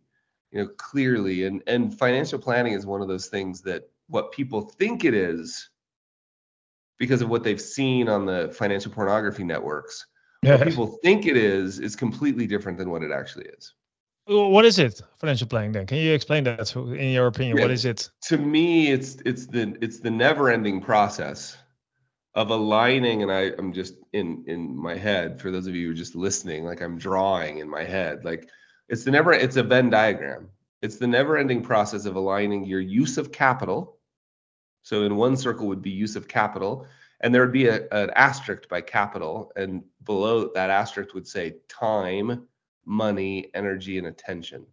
you 0.51 0.61
know, 0.61 0.67
clearly. 0.77 1.45
And 1.45 1.63
and 1.67 1.97
financial 1.97 2.39
planning 2.39 2.73
is 2.73 2.85
one 2.85 3.01
of 3.01 3.07
those 3.07 3.27
things 3.27 3.61
that 3.61 3.89
what 4.07 4.31
people 4.31 4.61
think 4.61 5.05
it 5.05 5.13
is 5.13 5.69
because 6.99 7.21
of 7.21 7.29
what 7.29 7.43
they've 7.43 7.61
seen 7.61 8.07
on 8.07 8.25
the 8.25 8.53
financial 8.55 8.91
pornography 8.91 9.43
networks. 9.43 10.05
What 10.41 10.63
people 10.63 10.99
think 11.03 11.25
it 11.25 11.35
is 11.35 11.79
is 11.79 11.95
completely 11.95 12.47
different 12.47 12.77
than 12.77 12.89
what 12.91 13.01
it 13.01 13.11
actually 13.11 13.45
is. 13.57 13.73
What 14.27 14.63
is 14.63 14.77
it, 14.77 15.01
financial 15.17 15.47
planning? 15.47 15.71
Then 15.71 15.87
can 15.87 15.97
you 15.97 16.13
explain 16.13 16.43
that? 16.43 16.75
In 16.75 17.11
your 17.11 17.27
opinion, 17.27 17.57
yeah, 17.57 17.63
what 17.63 17.71
is 17.71 17.83
it? 17.83 18.09
To 18.27 18.37
me, 18.37 18.91
it's 18.91 19.17
it's 19.25 19.47
the 19.47 19.75
it's 19.81 19.99
the 19.99 20.11
never-ending 20.11 20.81
process 20.81 21.57
of 22.35 22.51
aligning, 22.51 23.23
and 23.23 23.31
I 23.31 23.53
I'm 23.57 23.73
just 23.73 23.95
in 24.13 24.43
in 24.45 24.77
my 24.77 24.95
head. 24.95 25.41
For 25.41 25.49
those 25.49 25.65
of 25.67 25.75
you 25.75 25.87
who 25.87 25.93
are 25.93 25.95
just 25.95 26.15
listening, 26.15 26.63
like 26.63 26.79
I'm 26.79 26.97
drawing 26.97 27.57
in 27.57 27.67
my 27.67 27.83
head, 27.83 28.23
like 28.23 28.47
it's 28.87 29.03
the 29.03 29.11
never 29.11 29.33
it's 29.33 29.55
a 29.57 29.63
Venn 29.63 29.89
diagram. 29.89 30.47
It's 30.81 30.97
the 30.97 31.07
never-ending 31.07 31.63
process 31.63 32.05
of 32.05 32.15
aligning 32.15 32.65
your 32.65 32.81
use 32.81 33.17
of 33.17 33.31
capital. 33.31 33.97
So 34.89 35.03
in 35.03 35.17
one 35.17 35.37
circle 35.37 35.67
would 35.67 35.83
be 35.83 35.91
use 35.91 36.15
of 36.15 36.27
capital, 36.27 36.87
and 37.21 37.31
there 37.31 37.43
would 37.43 37.51
be 37.51 37.67
a, 37.67 37.87
an 37.91 38.09
asterisk 38.15 38.67
by 38.69 38.81
capital, 38.81 39.51
and 39.55 39.83
below 40.03 40.49
that 40.55 40.71
asterisk 40.71 41.13
would 41.13 41.27
say 41.27 41.57
time 41.67 42.47
money, 42.85 43.51
energy, 43.53 43.99
and 43.99 44.07
attention. 44.07 44.65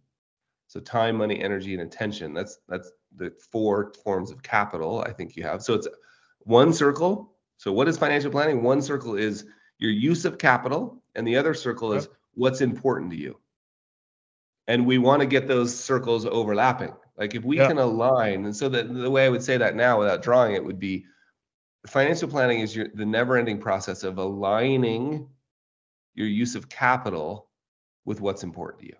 So 0.69 0.79
time, 0.79 1.17
money, 1.17 1.39
energy, 1.39 1.75
and 1.75 1.83
attention. 1.83 2.33
That's 2.33 2.57
that's 2.67 2.91
the 3.15 3.31
four 3.51 3.93
forms 4.03 4.31
of 4.31 4.41
capital 4.41 5.03
I 5.05 5.13
think 5.13 5.35
you 5.35 5.43
have. 5.43 5.61
So 5.61 5.75
it's 5.75 5.87
one 6.39 6.73
circle. 6.73 7.35
So 7.57 7.71
what 7.71 7.87
is 7.87 7.95
financial 7.95 8.31
planning? 8.31 8.63
One 8.63 8.81
circle 8.81 9.13
is 9.13 9.45
your 9.77 9.91
use 9.91 10.25
of 10.25 10.39
capital, 10.39 11.03
and 11.13 11.27
the 11.27 11.37
other 11.37 11.53
circle 11.53 11.93
is 11.93 12.09
what's 12.33 12.61
important 12.61 13.11
to 13.11 13.17
you. 13.17 13.37
And 14.65 14.87
we 14.87 14.97
want 14.97 15.19
to 15.19 15.27
get 15.27 15.47
those 15.47 15.77
circles 15.77 16.25
overlapping. 16.25 16.95
Like 17.17 17.33
if 17.33 17.43
we 17.43 17.57
can 17.57 17.79
align, 17.79 18.45
and 18.45 18.55
so 18.55 18.69
that 18.69 18.93
the 18.93 19.09
way 19.09 19.25
I 19.25 19.29
would 19.29 19.43
say 19.43 19.57
that 19.57 19.75
now 19.75 19.99
without 19.99 20.21
drawing 20.21 20.53
it 20.53 20.63
would 20.63 20.79
be 20.79 21.05
financial 21.87 22.29
planning 22.29 22.59
is 22.59 22.75
your 22.75 22.87
the 22.93 23.05
never-ending 23.05 23.59
process 23.59 24.03
of 24.03 24.17
aligning 24.17 25.27
your 26.13 26.27
use 26.27 26.55
of 26.55 26.69
capital 26.69 27.49
with 28.05 28.21
what's 28.21 28.43
important 28.43 28.81
to 28.81 28.87
you. 28.87 28.95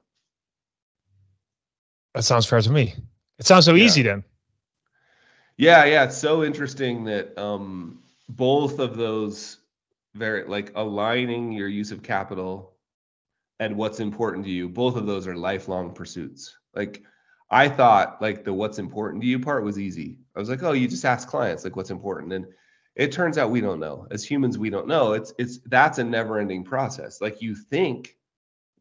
That 2.16 2.24
sounds 2.24 2.48
fair 2.48 2.62
to 2.62 2.72
me. 2.72 2.96
It 3.38 3.46
sounds 3.46 3.66
so 3.66 3.76
yeah. 3.76 3.86
easy 3.86 4.02
then. 4.02 4.24
Yeah, 5.58 5.86
yeah. 5.86 6.04
It's 6.06 6.18
so 6.18 6.44
interesting 6.44 7.04
that 7.06 7.38
um, 7.38 8.00
both 8.30 8.80
of 8.80 8.98
those 8.98 9.58
very 10.16 10.44
like 10.48 10.72
aligning 10.76 11.52
your 11.52 11.68
use 11.68 11.92
of 11.92 12.02
capital 12.02 12.74
and 13.60 13.76
what's 13.76 14.00
important 14.00 14.46
to 14.46 14.52
you, 14.52 14.68
both 14.70 14.96
of 14.96 15.06
those 15.06 15.28
are 15.28 15.36
lifelong 15.36 15.94
pursuits. 15.94 16.56
Like 16.76 17.04
I 17.50 17.70
thought 17.70 18.22
like 18.22 18.44
the 18.44 18.54
what's 18.54 18.80
important 18.80 19.22
to 19.22 19.28
you 19.28 19.40
part 19.40 19.64
was 19.64 19.80
easy. 19.80 20.20
I 20.36 20.40
was 20.40 20.50
like, 20.50 20.64
oh, 20.64 20.74
you 20.74 20.88
just 20.88 21.06
ask 21.06 21.28
clients 21.28 21.64
like 21.64 21.76
what's 21.76 21.92
important. 21.92 22.34
And 22.34 22.46
it 22.96 23.12
turns 23.12 23.38
out 23.38 23.52
we 23.52 23.62
don't 23.62 23.80
know. 23.80 24.08
As 24.12 24.24
humans, 24.24 24.58
we 24.58 24.70
don't 24.70 24.88
know. 24.88 25.14
It's 25.14 25.34
it's 25.38 25.60
that's 25.66 26.00
a 26.00 26.04
never-ending 26.04 26.64
process. 26.64 27.22
Like 27.22 27.42
you 27.42 27.56
think 27.56 28.18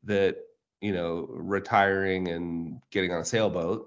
that 0.04 0.38
you 0.80 0.92
know 0.92 1.26
retiring 1.30 2.28
and 2.28 2.80
getting 2.90 3.12
on 3.12 3.20
a 3.20 3.24
sailboat 3.24 3.86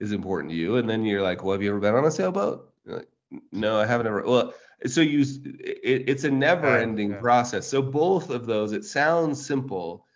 is 0.00 0.12
important 0.12 0.50
to 0.50 0.56
you 0.56 0.76
and 0.76 0.88
then 0.88 1.04
you're 1.04 1.22
like 1.22 1.42
well 1.42 1.52
have 1.52 1.62
you 1.62 1.70
ever 1.70 1.80
been 1.80 1.94
on 1.94 2.04
a 2.04 2.10
sailboat 2.10 2.72
like, 2.86 3.08
no 3.52 3.78
i 3.78 3.86
haven't 3.86 4.06
ever 4.06 4.22
well 4.24 4.52
so 4.86 5.00
you 5.00 5.20
it, 5.60 6.08
it's 6.08 6.24
a 6.24 6.30
never 6.30 6.76
ending 6.76 7.10
yeah. 7.10 7.20
process 7.20 7.66
so 7.66 7.82
both 7.82 8.30
of 8.30 8.46
those 8.46 8.72
it 8.72 8.84
sounds 8.84 9.44
simple 9.44 10.06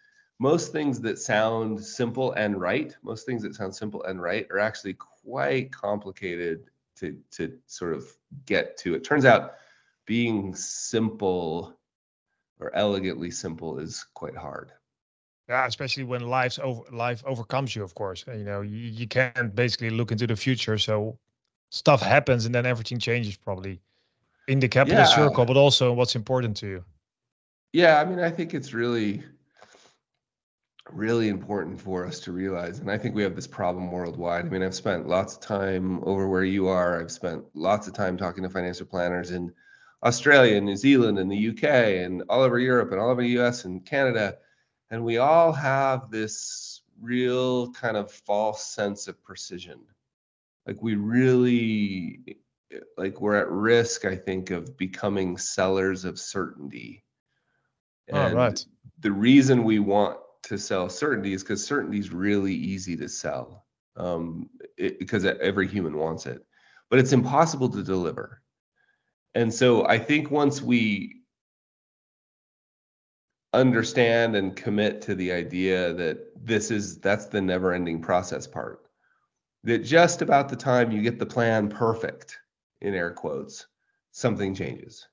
most 0.43 0.73
things 0.73 1.01
that 1.01 1.21
sound 1.21 1.83
simple 1.83 2.33
and 2.33 2.61
right, 2.61 2.97
most 3.05 3.27
things 3.27 3.43
that 3.43 3.55
sound 3.55 3.73
simple 3.73 4.03
and 4.03 4.21
right 4.21 4.45
are 4.51 4.59
actually 4.59 4.95
quite 4.95 5.71
complicated 5.71 6.65
to 6.97 7.17
to 7.31 7.57
sort 7.67 7.95
of 7.95 8.05
get 8.45 8.77
to. 8.79 8.95
It 8.95 9.05
turns 9.05 9.25
out 9.25 9.55
being 10.05 10.53
simple 10.57 11.79
or 12.59 12.75
elegantly 12.75 13.31
simple 13.31 13.79
is 13.79 14.05
quite 14.15 14.37
hard. 14.37 14.73
Yeah, 15.49 15.65
especially 15.67 16.03
when 16.03 16.23
life's 16.29 16.59
over 16.59 16.83
life 16.91 17.23
overcomes 17.25 17.77
you, 17.77 17.85
of 17.85 17.95
course. 17.95 18.25
You 18.27 18.45
know, 18.45 18.63
you, 18.63 18.79
you 18.79 19.07
can't 19.07 19.55
basically 19.55 19.91
look 19.91 20.11
into 20.11 20.27
the 20.27 20.37
future. 20.37 20.77
So 20.77 21.19
stuff 21.71 22.03
happens 22.03 22.47
and 22.47 22.55
then 22.55 22.67
everything 22.67 22.99
changes 22.99 23.37
probably 23.37 23.81
in 24.49 24.59
the 24.59 24.69
capital 24.69 24.99
yeah. 24.99 25.05
circle, 25.05 25.45
but 25.45 25.57
also 25.57 25.93
what's 25.93 26.17
important 26.17 26.57
to 26.59 26.67
you. 26.67 26.85
Yeah, 27.73 28.01
I 28.01 28.05
mean, 28.05 28.19
I 28.19 28.31
think 28.31 28.55
it's 28.55 28.75
really, 28.75 29.23
really 30.91 31.29
important 31.29 31.81
for 31.81 32.07
us 32.07 32.21
to 32.21 32.33
realize, 32.33 32.81
and 32.81 32.91
I 32.91 32.99
think 32.99 33.15
we 33.15 33.23
have 33.23 33.37
this 33.37 33.47
problem 33.47 33.91
worldwide. 33.91 34.47
I 34.47 34.49
mean, 34.49 34.63
I've 34.63 34.75
spent 34.75 35.09
lots 35.09 35.35
of 35.35 35.41
time 35.41 36.03
over 36.05 36.29
where 36.29 36.45
you 36.45 36.69
are. 36.69 37.01
I've 37.01 37.13
spent 37.13 37.45
lots 37.55 37.87
of 37.87 37.95
time 37.95 38.17
talking 38.17 38.43
to 38.43 38.51
financial 38.51 38.87
planners 38.87 39.31
in 39.31 39.53
Australia, 40.03 40.57
and 40.57 40.67
New 40.67 40.77
Zealand, 40.77 41.19
and 41.19 41.31
the 41.31 41.49
UK, 41.51 41.65
and 42.05 42.25
all 42.29 42.43
over 42.43 42.59
Europe, 42.59 42.91
and 42.91 43.01
all 43.01 43.11
over 43.11 43.23
the 43.23 43.39
US 43.41 43.65
and 43.65 43.85
Canada, 43.87 44.37
and 44.91 45.05
we 45.05 45.19
all 45.19 45.53
have 45.53 46.11
this 46.11 46.83
real 47.01 47.71
kind 47.73 47.97
of 47.97 48.11
false 48.11 48.65
sense 48.65 49.09
of 49.09 49.23
precision. 49.23 49.81
Like 50.67 50.83
we 50.83 50.95
really 50.97 52.39
like 52.97 53.21
we're 53.21 53.37
at 53.37 53.51
risk, 53.51 54.05
I 54.05 54.17
think, 54.17 54.51
of 54.51 54.77
becoming 54.77 55.37
sellers 55.37 56.05
of 56.05 56.19
certainty. 56.19 57.05
Oh, 58.13 58.17
and 58.17 58.35
oh, 58.35 58.37
right. 58.37 58.67
the 59.01 59.13
reason 59.13 59.65
we 59.65 59.79
want 59.79 60.19
to 60.45 60.59
sell 60.59 60.89
certainty 60.89 61.33
is 61.33 61.43
because 61.43 61.65
certainty 61.65 61.99
is 61.99 62.13
really 62.13 62.55
easy 62.55 62.97
to 62.97 63.09
sell 63.09 63.67
um, 63.97 64.49
it, 64.77 64.99
because 64.99 65.25
every 65.25 65.69
human 65.69 65.97
wants 65.97 66.27
it, 66.27 66.45
but 66.91 66.99
it's 66.99 67.13
impossible 67.13 67.69
to 67.69 67.83
deliver. 67.83 68.43
And 69.35 69.53
so 69.53 69.87
I 69.87 69.99
think 69.99 70.31
once 70.31 70.61
we 70.61 71.23
understand 73.53 74.35
and 74.35 74.57
commit 74.57 75.03
to 75.03 75.15
the 75.15 75.33
idea 75.33 75.93
that 75.93 76.19
this 76.45 76.71
is 76.71 76.99
that's 76.99 77.27
the 77.27 77.41
never 77.41 77.73
ending 77.73 78.01
process 78.01 78.47
part 78.47 78.87
that 79.65 79.79
just 79.79 80.23
about 80.23 80.49
the 80.49 80.57
time 80.57 80.91
you 80.91 81.03
get 81.03 81.19
the 81.19 81.27
plan 81.27 81.69
perfect 81.69 82.39
in 82.81 82.95
air 82.95 83.11
quotes, 83.11 83.67
something 84.11 84.55
changes. 84.55 85.07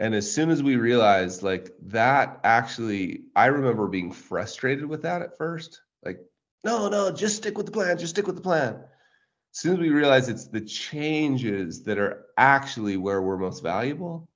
And 0.00 0.14
as 0.14 0.30
soon 0.30 0.50
as 0.50 0.62
we 0.62 0.76
realized 0.76 1.42
like 1.42 1.72
that 1.86 2.40
actually, 2.42 3.24
I 3.36 3.46
remember 3.46 3.86
being 3.86 4.12
frustrated 4.12 4.86
with 4.86 5.02
that 5.02 5.22
at 5.22 5.36
first. 5.36 5.80
Like, 6.04 6.18
no, 6.64 6.88
no, 6.88 7.12
just 7.12 7.36
stick 7.36 7.56
with 7.56 7.66
the 7.66 7.72
plan, 7.72 7.98
just 7.98 8.14
stick 8.14 8.26
with 8.26 8.36
the 8.36 8.42
plan. 8.42 8.74
As 8.74 9.60
soon 9.60 9.74
as 9.74 9.78
we 9.78 9.90
realize 9.90 10.28
it's 10.28 10.48
the 10.48 10.60
changes 10.60 11.84
that 11.84 11.98
are 11.98 12.26
actually 12.36 12.96
where 12.96 13.22
we're 13.22 13.36
most 13.36 13.62
valuable, 13.62 14.28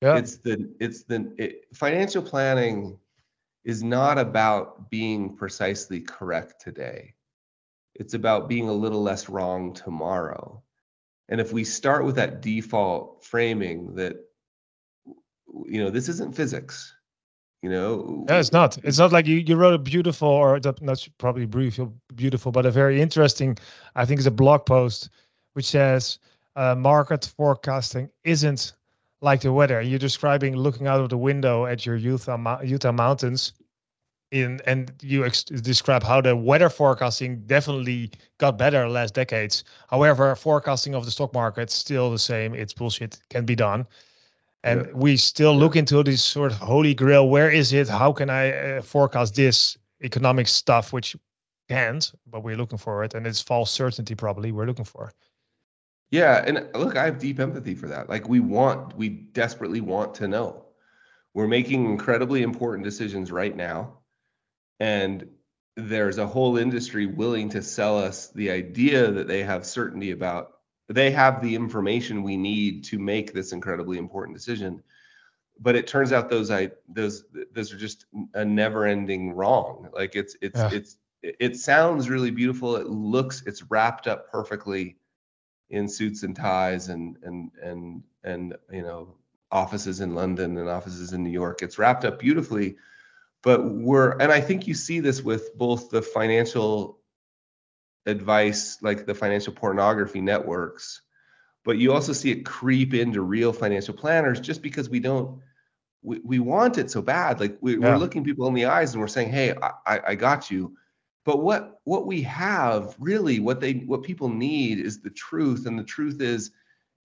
yeah. 0.00 0.16
it's 0.16 0.36
the 0.36 0.72
it's 0.78 1.02
the 1.02 1.34
it, 1.36 1.64
financial 1.74 2.22
planning 2.22 2.98
is 3.64 3.82
not 3.82 4.18
about 4.18 4.88
being 4.88 5.36
precisely 5.36 6.00
correct 6.00 6.60
today. 6.60 7.14
It's 7.96 8.14
about 8.14 8.48
being 8.48 8.68
a 8.68 8.72
little 8.72 9.02
less 9.02 9.28
wrong 9.28 9.74
tomorrow. 9.74 10.62
And 11.28 11.40
if 11.40 11.52
we 11.52 11.64
start 11.64 12.04
with 12.04 12.14
that 12.16 12.40
default 12.40 13.24
framing 13.24 13.96
that, 13.96 14.16
you 15.66 15.82
know, 15.82 15.90
this 15.90 16.08
isn't 16.08 16.34
physics, 16.34 16.94
you 17.62 17.70
know. 17.70 18.24
Yeah, 18.28 18.38
it's 18.38 18.52
not. 18.52 18.78
It's 18.84 18.98
not 18.98 19.12
like 19.12 19.26
you, 19.26 19.36
you 19.36 19.56
wrote 19.56 19.74
a 19.74 19.78
beautiful, 19.78 20.28
or 20.28 20.60
not 20.80 21.08
probably 21.18 21.46
brief, 21.46 21.78
beautiful, 22.14 22.52
but 22.52 22.66
a 22.66 22.70
very 22.70 23.00
interesting, 23.00 23.56
I 23.94 24.04
think 24.04 24.18
it's 24.18 24.26
a 24.26 24.30
blog 24.30 24.66
post, 24.66 25.10
which 25.54 25.66
says 25.66 26.18
uh, 26.56 26.74
market 26.74 27.32
forecasting 27.36 28.08
isn't 28.24 28.72
like 29.20 29.40
the 29.40 29.52
weather. 29.52 29.80
You're 29.80 29.98
describing 29.98 30.56
looking 30.56 30.86
out 30.86 31.00
of 31.00 31.08
the 31.08 31.18
window 31.18 31.66
at 31.66 31.86
your 31.86 31.96
Utah, 31.96 32.60
Utah 32.62 32.92
mountains 32.92 33.52
in 34.32 34.60
and 34.66 34.92
you 35.02 35.24
ex- 35.24 35.44
describe 35.44 36.02
how 36.02 36.20
the 36.20 36.34
weather 36.34 36.68
forecasting 36.68 37.42
definitely 37.46 38.10
got 38.38 38.58
better 38.58 38.88
last 38.88 39.14
decades. 39.14 39.64
However, 39.88 40.34
forecasting 40.34 40.94
of 40.94 41.04
the 41.04 41.10
stock 41.10 41.32
market 41.32 41.70
still 41.70 42.10
the 42.10 42.18
same. 42.18 42.54
It's 42.54 42.72
bullshit. 42.72 43.20
Can 43.30 43.44
be 43.44 43.54
done, 43.54 43.86
and 44.66 44.86
yeah. 44.86 44.92
we 44.92 45.16
still 45.16 45.54
yeah. 45.54 45.60
look 45.60 45.76
into 45.76 46.02
this 46.02 46.22
sort 46.22 46.52
of 46.52 46.58
holy 46.58 46.94
grail. 46.94 47.28
Where 47.28 47.50
is 47.50 47.72
it? 47.72 47.88
How 47.88 48.12
can 48.12 48.30
I 48.30 48.52
uh, 48.52 48.82
forecast 48.82 49.34
this 49.34 49.78
economic 50.02 50.48
stuff? 50.48 50.92
Which 50.92 51.16
can't, 51.68 52.12
but 52.26 52.42
we're 52.42 52.56
looking 52.56 52.78
for 52.78 53.04
it, 53.04 53.14
and 53.14 53.26
it's 53.26 53.40
false 53.40 53.70
certainty. 53.70 54.14
Probably 54.14 54.52
we're 54.52 54.66
looking 54.66 54.84
for. 54.84 55.12
Yeah, 56.10 56.44
and 56.46 56.68
look, 56.74 56.96
I 56.96 57.04
have 57.06 57.18
deep 57.18 57.40
empathy 57.40 57.74
for 57.74 57.88
that. 57.88 58.08
Like 58.08 58.28
we 58.28 58.40
want, 58.40 58.96
we 58.96 59.08
desperately 59.08 59.80
want 59.80 60.14
to 60.16 60.28
know. 60.28 60.64
We're 61.34 61.48
making 61.48 61.84
incredibly 61.86 62.42
important 62.42 62.84
decisions 62.84 63.32
right 63.32 63.54
now 63.54 63.98
and 64.80 65.28
there's 65.76 66.18
a 66.18 66.26
whole 66.26 66.56
industry 66.56 67.06
willing 67.06 67.48
to 67.50 67.62
sell 67.62 67.98
us 67.98 68.28
the 68.28 68.50
idea 68.50 69.10
that 69.10 69.28
they 69.28 69.42
have 69.42 69.66
certainty 69.66 70.10
about 70.10 70.55
they 70.88 71.10
have 71.10 71.42
the 71.42 71.54
information 71.54 72.22
we 72.22 72.36
need 72.36 72.84
to 72.84 72.98
make 72.98 73.32
this 73.32 73.52
incredibly 73.52 73.98
important 73.98 74.36
decision. 74.36 74.82
But 75.58 75.74
it 75.74 75.86
turns 75.86 76.12
out 76.12 76.28
those 76.28 76.50
i 76.50 76.70
those 76.88 77.24
those 77.52 77.72
are 77.72 77.78
just 77.78 78.06
a 78.34 78.44
never 78.44 78.84
ending 78.84 79.32
wrong. 79.32 79.88
Like 79.92 80.14
it's 80.14 80.36
it's 80.40 80.58
yeah. 80.58 80.70
it's 80.72 80.98
it 81.22 81.56
sounds 81.56 82.08
really 82.08 82.30
beautiful. 82.30 82.76
It 82.76 82.88
looks 82.88 83.42
it's 83.46 83.64
wrapped 83.64 84.06
up 84.06 84.30
perfectly 84.30 84.96
in 85.70 85.88
suits 85.88 86.22
and 86.22 86.36
ties 86.36 86.88
and 86.88 87.16
and 87.22 87.50
and 87.62 88.02
and 88.22 88.54
you 88.70 88.82
know 88.82 89.14
offices 89.52 90.00
in 90.00 90.14
london 90.14 90.56
and 90.58 90.68
offices 90.68 91.12
in 91.12 91.22
new 91.24 91.30
york. 91.30 91.62
It's 91.62 91.78
wrapped 91.78 92.04
up 92.04 92.18
beautifully. 92.18 92.76
But 93.42 93.64
we're 93.64 94.12
and 94.18 94.30
i 94.30 94.40
think 94.40 94.66
you 94.66 94.74
see 94.74 95.00
this 95.00 95.22
with 95.22 95.56
both 95.56 95.88
the 95.90 96.02
financial 96.02 96.95
advice 98.06 98.78
like 98.82 99.04
the 99.06 99.14
financial 99.14 99.52
pornography 99.52 100.20
networks 100.20 101.02
but 101.66 101.78
you 101.78 101.92
also 101.92 102.12
see 102.12 102.30
it 102.30 102.44
creep 102.44 102.94
into 102.94 103.22
real 103.22 103.52
financial 103.52 103.92
planners 103.92 104.40
just 104.40 104.62
because 104.62 104.88
we 104.88 105.00
don't 105.00 105.40
we, 106.06 106.20
we 106.20 106.38
want 106.38 106.78
it 106.78 106.90
so 106.90 107.02
bad. 107.02 107.40
Like 107.40 107.58
we, 107.60 107.82
are 107.84 107.98
looking 107.98 108.22
people 108.22 108.46
in 108.46 108.54
the 108.54 108.66
eyes 108.66 108.94
and 108.94 109.00
we're 109.00 109.08
saying 109.08 109.30
hey 109.30 109.52
I, 109.84 110.00
I 110.06 110.14
got 110.14 110.50
you. 110.50 110.76
But 111.24 111.42
what 111.42 111.80
what 111.82 112.06
we 112.06 112.22
have 112.22 112.94
really 113.00 113.40
what 113.40 113.60
they 113.60 113.72
what 113.72 114.04
people 114.04 114.28
need 114.28 114.78
is 114.78 115.00
the 115.00 115.10
truth 115.10 115.66
and 115.66 115.76
the 115.76 115.84
truth 115.84 116.20
is 116.20 116.52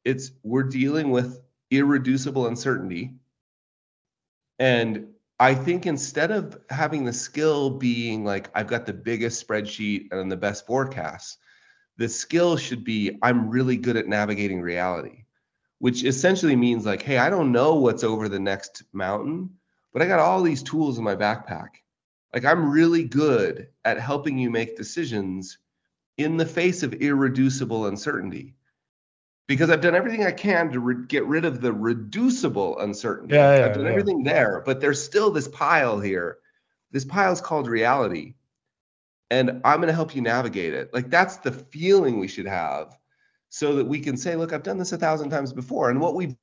it's 0.05 0.31
we're 0.43 0.63
dealing 0.63 1.09
with 1.09 1.41
irreducible 1.71 2.45
uncertainty. 2.45 3.15
And 4.59 5.07
I 5.41 5.55
think 5.55 5.87
instead 5.87 6.29
of 6.29 6.55
having 6.69 7.03
the 7.03 7.11
skill 7.11 7.71
being 7.71 8.23
like, 8.23 8.51
I've 8.53 8.67
got 8.67 8.85
the 8.85 8.93
biggest 8.93 9.45
spreadsheet 9.45 10.09
and 10.11 10.31
the 10.31 10.37
best 10.37 10.67
forecasts, 10.67 11.37
the 11.97 12.07
skill 12.07 12.57
should 12.57 12.83
be, 12.83 13.17
I'm 13.23 13.49
really 13.49 13.75
good 13.75 13.97
at 13.97 14.07
navigating 14.07 14.61
reality, 14.61 15.23
which 15.79 16.03
essentially 16.03 16.55
means 16.55 16.85
like, 16.85 17.01
hey, 17.01 17.17
I 17.17 17.31
don't 17.31 17.51
know 17.51 17.73
what's 17.73 18.03
over 18.03 18.29
the 18.29 18.39
next 18.39 18.83
mountain, 18.93 19.49
but 19.91 20.03
I 20.03 20.05
got 20.05 20.19
all 20.19 20.43
these 20.43 20.61
tools 20.61 20.99
in 20.99 21.03
my 21.03 21.15
backpack. 21.15 21.69
Like, 22.35 22.45
I'm 22.45 22.69
really 22.69 23.05
good 23.05 23.69
at 23.83 23.99
helping 23.99 24.37
you 24.37 24.51
make 24.51 24.77
decisions 24.77 25.57
in 26.19 26.37
the 26.37 26.45
face 26.45 26.83
of 26.83 26.93
irreducible 26.93 27.87
uncertainty 27.87 28.53
because 29.51 29.69
I've 29.69 29.81
done 29.81 29.95
everything 29.95 30.23
I 30.23 30.31
can 30.31 30.71
to 30.71 30.79
re- 30.79 31.05
get 31.07 31.25
rid 31.25 31.43
of 31.43 31.59
the 31.59 31.73
reducible 31.73 32.79
uncertainty. 32.79 33.35
Yeah, 33.35 33.57
yeah 33.57 33.65
I've 33.65 33.73
done 33.73 33.83
yeah. 33.83 33.89
everything 33.89 34.23
there, 34.23 34.63
but 34.65 34.79
there's 34.79 35.03
still 35.03 35.29
this 35.29 35.49
pile 35.49 35.99
here. 35.99 36.37
This 36.91 37.03
pile 37.03 37.33
is 37.33 37.41
called 37.41 37.67
reality. 37.67 38.35
And 39.29 39.59
I'm 39.65 39.79
going 39.79 39.89
to 39.89 39.93
help 39.93 40.15
you 40.15 40.21
navigate 40.21 40.73
it. 40.73 40.93
Like 40.93 41.09
that's 41.09 41.35
the 41.37 41.51
feeling 41.51 42.17
we 42.17 42.29
should 42.29 42.45
have 42.45 42.97
so 43.49 43.75
that 43.75 43.85
we 43.85 43.99
can 43.99 44.15
say, 44.15 44.37
look, 44.37 44.53
I've 44.53 44.63
done 44.63 44.77
this 44.77 44.93
a 44.93 44.97
thousand 44.97 45.31
times 45.31 45.51
before. 45.51 45.89
And 45.89 45.99
what 45.99 46.15
we've 46.15 46.33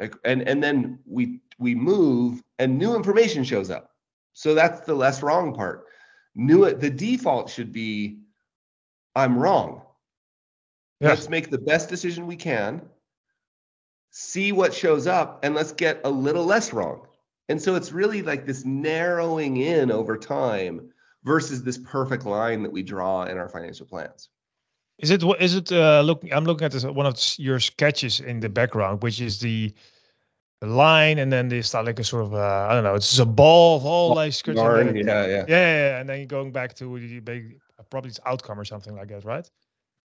like, 0.00 0.14
and 0.24 0.48
and 0.48 0.64
then 0.64 1.00
we 1.04 1.40
we 1.58 1.74
move 1.74 2.42
and 2.58 2.78
new 2.78 2.96
information 2.96 3.44
shows 3.44 3.70
up. 3.70 3.90
So 4.32 4.54
that's 4.54 4.80
the 4.86 4.94
less 4.94 5.22
wrong 5.22 5.52
part 5.52 5.84
New 6.34 6.64
it 6.64 6.80
the 6.80 6.90
default 6.90 7.50
should 7.50 7.72
be 7.72 8.18
I'm 9.14 9.38
wrong. 9.38 9.82
Let's 11.00 11.28
make 11.28 11.50
the 11.50 11.58
best 11.58 11.88
decision 11.88 12.26
we 12.26 12.36
can, 12.36 12.80
see 14.10 14.52
what 14.52 14.72
shows 14.72 15.06
up, 15.06 15.44
and 15.44 15.54
let's 15.54 15.72
get 15.72 16.00
a 16.04 16.10
little 16.10 16.46
less 16.46 16.72
wrong. 16.72 17.06
And 17.50 17.60
so 17.60 17.74
it's 17.74 17.92
really 17.92 18.22
like 18.22 18.46
this 18.46 18.64
narrowing 18.64 19.58
in 19.58 19.90
over 19.90 20.16
time 20.16 20.90
versus 21.24 21.62
this 21.62 21.78
perfect 21.78 22.24
line 22.24 22.62
that 22.62 22.72
we 22.72 22.82
draw 22.82 23.24
in 23.24 23.36
our 23.36 23.48
financial 23.48 23.86
plans. 23.86 24.30
Is 24.98 25.10
it 25.10 25.22
is 25.40 25.56
it 25.56 25.72
uh, 25.72 26.00
looking? 26.02 26.32
I'm 26.32 26.44
looking 26.44 26.64
at 26.64 26.72
this, 26.72 26.84
one 26.84 27.06
of 27.06 27.20
your 27.36 27.58
sketches 27.60 28.20
in 28.20 28.40
the 28.40 28.48
background, 28.48 29.02
which 29.02 29.20
is 29.20 29.40
the 29.40 29.74
a 30.62 30.66
line, 30.66 31.18
and 31.18 31.32
then 31.32 31.48
they 31.48 31.62
start 31.62 31.86
like 31.86 31.98
a 31.98 32.04
sort 32.04 32.24
of 32.24 32.34
uh, 32.34 32.66
I 32.70 32.74
don't 32.74 32.84
know, 32.84 32.94
it's 32.94 33.08
just 33.08 33.20
a 33.20 33.26
ball 33.26 33.76
of 33.76 33.84
all 33.84 34.14
like 34.14 34.34
yeah, 34.46 34.54
yeah, 34.54 35.26
yeah, 35.26 35.44
yeah, 35.48 35.98
and 35.98 36.08
then 36.08 36.26
going 36.26 36.52
back 36.52 36.74
to 36.74 36.98
the 36.98 37.20
big 37.20 37.60
probably 37.90 38.10
it's 38.10 38.20
outcome 38.26 38.58
or 38.58 38.64
something 38.64 38.94
like 38.94 39.08
that, 39.08 39.24
right? 39.24 39.48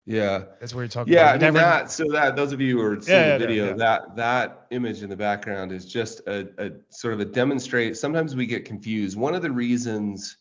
Yeah, 0.06 0.44
that's 0.60 0.74
what 0.74 0.82
you're 0.82 0.88
talking 0.88 1.12
yeah, 1.12 1.34
about. 1.34 1.40
Yeah, 1.40 1.48
I 1.48 1.50
that. 1.52 1.90
So 1.90 2.04
that 2.12 2.36
those 2.36 2.52
of 2.52 2.60
you 2.60 2.78
who 2.78 2.84
are 2.84 3.00
seeing 3.00 3.18
yeah, 3.18 3.38
the 3.38 3.46
video, 3.46 3.68
yeah, 3.68 3.72
that 3.74 4.16
that 4.16 4.66
image 4.70 5.02
in 5.02 5.08
the 5.08 5.16
background 5.16 5.72
is 5.72 5.86
just 5.86 6.20
a, 6.26 6.48
a 6.58 6.70
sort 6.90 7.14
of 7.14 7.20
a 7.20 7.24
demonstrate. 7.24 7.96
Sometimes 7.96 8.36
we 8.36 8.46
get 8.46 8.66
confused. 8.66 9.16
One 9.16 9.34
of 9.34 9.40
the 9.40 9.50
reasons 9.50 10.36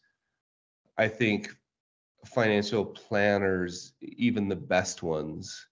I 0.98 1.08
think 1.08 1.56
financial 2.26 2.86
planners, 2.86 3.94
even 4.02 4.50
the 4.50 4.56
best 4.56 5.02
ones, 5.02 5.68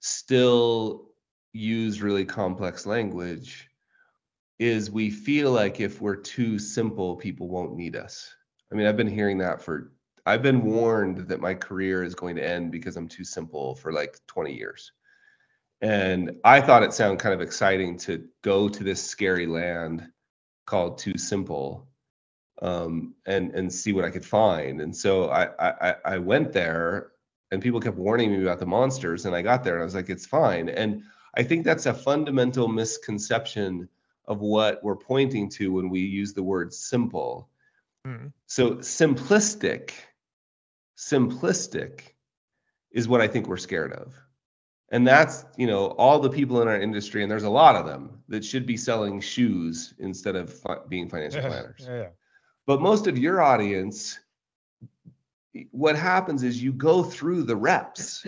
still 0.00 1.10
use 1.52 2.02
really 2.02 2.24
complex 2.24 2.84
language 2.84 3.68
is 4.58 4.90
we 4.90 5.10
feel 5.10 5.52
like 5.52 5.80
if 5.80 6.00
we're 6.00 6.16
too 6.16 6.58
simple, 6.58 7.16
people 7.16 7.48
won't 7.48 7.76
need 7.76 7.96
us. 7.96 8.34
I 8.72 8.74
mean, 8.74 8.86
I've 8.86 8.96
been 8.96 9.06
hearing 9.06 9.38
that 9.38 9.62
for 9.62 9.92
I've 10.24 10.42
been 10.42 10.62
warned 10.62 11.28
that 11.28 11.40
my 11.40 11.54
career 11.54 12.02
is 12.02 12.14
going 12.14 12.34
to 12.36 12.46
end 12.46 12.72
because 12.72 12.96
I'm 12.96 13.08
too 13.08 13.22
simple 13.22 13.76
for 13.76 13.92
like 13.92 14.18
20 14.26 14.52
years. 14.52 14.90
And 15.82 16.32
I 16.44 16.60
thought 16.60 16.82
it 16.82 16.92
sounded 16.92 17.20
kind 17.20 17.34
of 17.34 17.40
exciting 17.40 17.96
to 17.98 18.24
go 18.42 18.68
to 18.68 18.82
this 18.82 19.02
scary 19.02 19.46
land 19.46 20.08
called 20.66 20.98
Too 20.98 21.16
Simple 21.16 21.86
um, 22.62 23.14
and 23.26 23.52
and 23.54 23.72
see 23.72 23.92
what 23.92 24.04
I 24.04 24.10
could 24.10 24.24
find. 24.24 24.80
And 24.80 24.96
so 24.96 25.30
I, 25.30 25.48
I 25.60 25.94
I 26.04 26.18
went 26.18 26.52
there, 26.52 27.12
and 27.50 27.62
people 27.62 27.80
kept 27.80 27.98
warning 27.98 28.32
me 28.32 28.42
about 28.42 28.58
the 28.58 28.66
monsters. 28.66 29.26
And 29.26 29.36
I 29.36 29.42
got 29.42 29.62
there, 29.62 29.74
and 29.74 29.82
I 29.82 29.84
was 29.84 29.94
like, 29.94 30.08
it's 30.08 30.26
fine. 30.26 30.70
And 30.70 31.02
I 31.36 31.42
think 31.42 31.64
that's 31.64 31.86
a 31.86 31.94
fundamental 31.94 32.68
misconception 32.68 33.88
of 34.28 34.40
what 34.40 34.82
we're 34.82 34.96
pointing 34.96 35.48
to 35.50 35.72
when 35.72 35.88
we 35.88 36.00
use 36.00 36.32
the 36.32 36.42
word 36.42 36.72
simple. 36.72 37.48
Mm. 38.06 38.32
So 38.46 38.76
simplistic 38.76 39.92
simplistic 40.96 42.00
is 42.90 43.08
what 43.08 43.20
I 43.20 43.28
think 43.28 43.46
we're 43.46 43.56
scared 43.56 43.92
of. 43.92 44.14
And 44.90 45.06
that's, 45.06 45.44
you 45.56 45.66
know, 45.66 45.88
all 45.98 46.20
the 46.20 46.30
people 46.30 46.62
in 46.62 46.68
our 46.68 46.80
industry, 46.80 47.22
and 47.22 47.30
there's 47.30 47.42
a 47.42 47.50
lot 47.50 47.74
of 47.74 47.86
them 47.86 48.22
that 48.28 48.44
should 48.44 48.66
be 48.66 48.76
selling 48.76 49.20
shoes 49.20 49.94
instead 49.98 50.36
of 50.36 50.52
fi- 50.52 50.78
being 50.88 51.08
financial 51.08 51.42
yeah, 51.42 51.48
planners. 51.48 51.84
Yeah, 51.86 51.96
yeah. 51.96 52.08
But 52.66 52.80
most 52.80 53.06
of 53.06 53.18
your 53.18 53.42
audience, 53.42 54.18
what 55.70 55.96
happens 55.96 56.42
is 56.42 56.62
you 56.62 56.72
go 56.72 57.02
through 57.02 57.42
the 57.42 57.56
reps. 57.56 58.26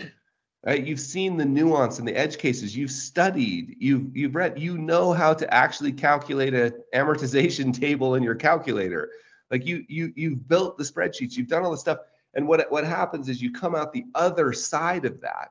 Right? 0.65 0.85
You've 0.85 0.99
seen 0.99 1.37
the 1.37 1.45
nuance 1.45 1.99
and 1.99 2.07
the 2.07 2.15
edge 2.15 2.37
cases. 2.37 2.75
You've 2.75 2.91
studied. 2.91 3.77
You've 3.79 4.15
you've 4.15 4.35
read. 4.35 4.59
You 4.59 4.77
know 4.77 5.13
how 5.13 5.33
to 5.33 5.53
actually 5.53 5.93
calculate 5.93 6.53
a 6.53 6.75
amortization 6.93 7.73
table 7.79 8.15
in 8.15 8.23
your 8.23 8.35
calculator. 8.35 9.09
Like 9.51 9.65
you 9.65 9.85
you 9.87 10.11
you've 10.15 10.47
built 10.47 10.77
the 10.77 10.83
spreadsheets. 10.83 11.37
You've 11.37 11.47
done 11.47 11.63
all 11.63 11.71
the 11.71 11.77
stuff 11.77 11.99
and 12.33 12.47
what, 12.47 12.71
what 12.71 12.85
happens 12.85 13.29
is 13.29 13.41
you 13.41 13.51
come 13.51 13.75
out 13.75 13.91
the 13.91 14.05
other 14.15 14.53
side 14.53 15.05
of 15.05 15.21
that. 15.21 15.49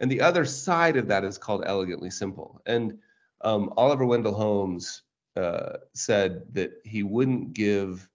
And 0.00 0.10
the 0.10 0.20
other 0.20 0.44
side 0.44 0.96
of 0.96 1.06
that 1.08 1.24
is 1.24 1.38
called 1.38 1.62
elegantly 1.66 2.10
simple. 2.10 2.60
And 2.66 2.98
um, 3.42 3.72
Oliver 3.76 4.04
Wendell 4.04 4.34
Holmes 4.34 5.02
uh, 5.36 5.74
said 5.92 6.42
that 6.52 6.72
he 6.84 7.02
wouldn't 7.02 7.54
give 7.54 8.08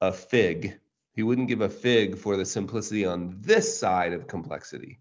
a 0.00 0.10
fig, 0.10 0.78
he 1.12 1.22
wouldn't 1.22 1.48
give 1.48 1.60
a 1.60 1.68
fig 1.68 2.16
for 2.16 2.36
the 2.36 2.46
simplicity 2.46 3.04
on 3.04 3.36
this 3.40 3.78
side 3.78 4.12
of 4.12 4.26
complexity, 4.26 5.00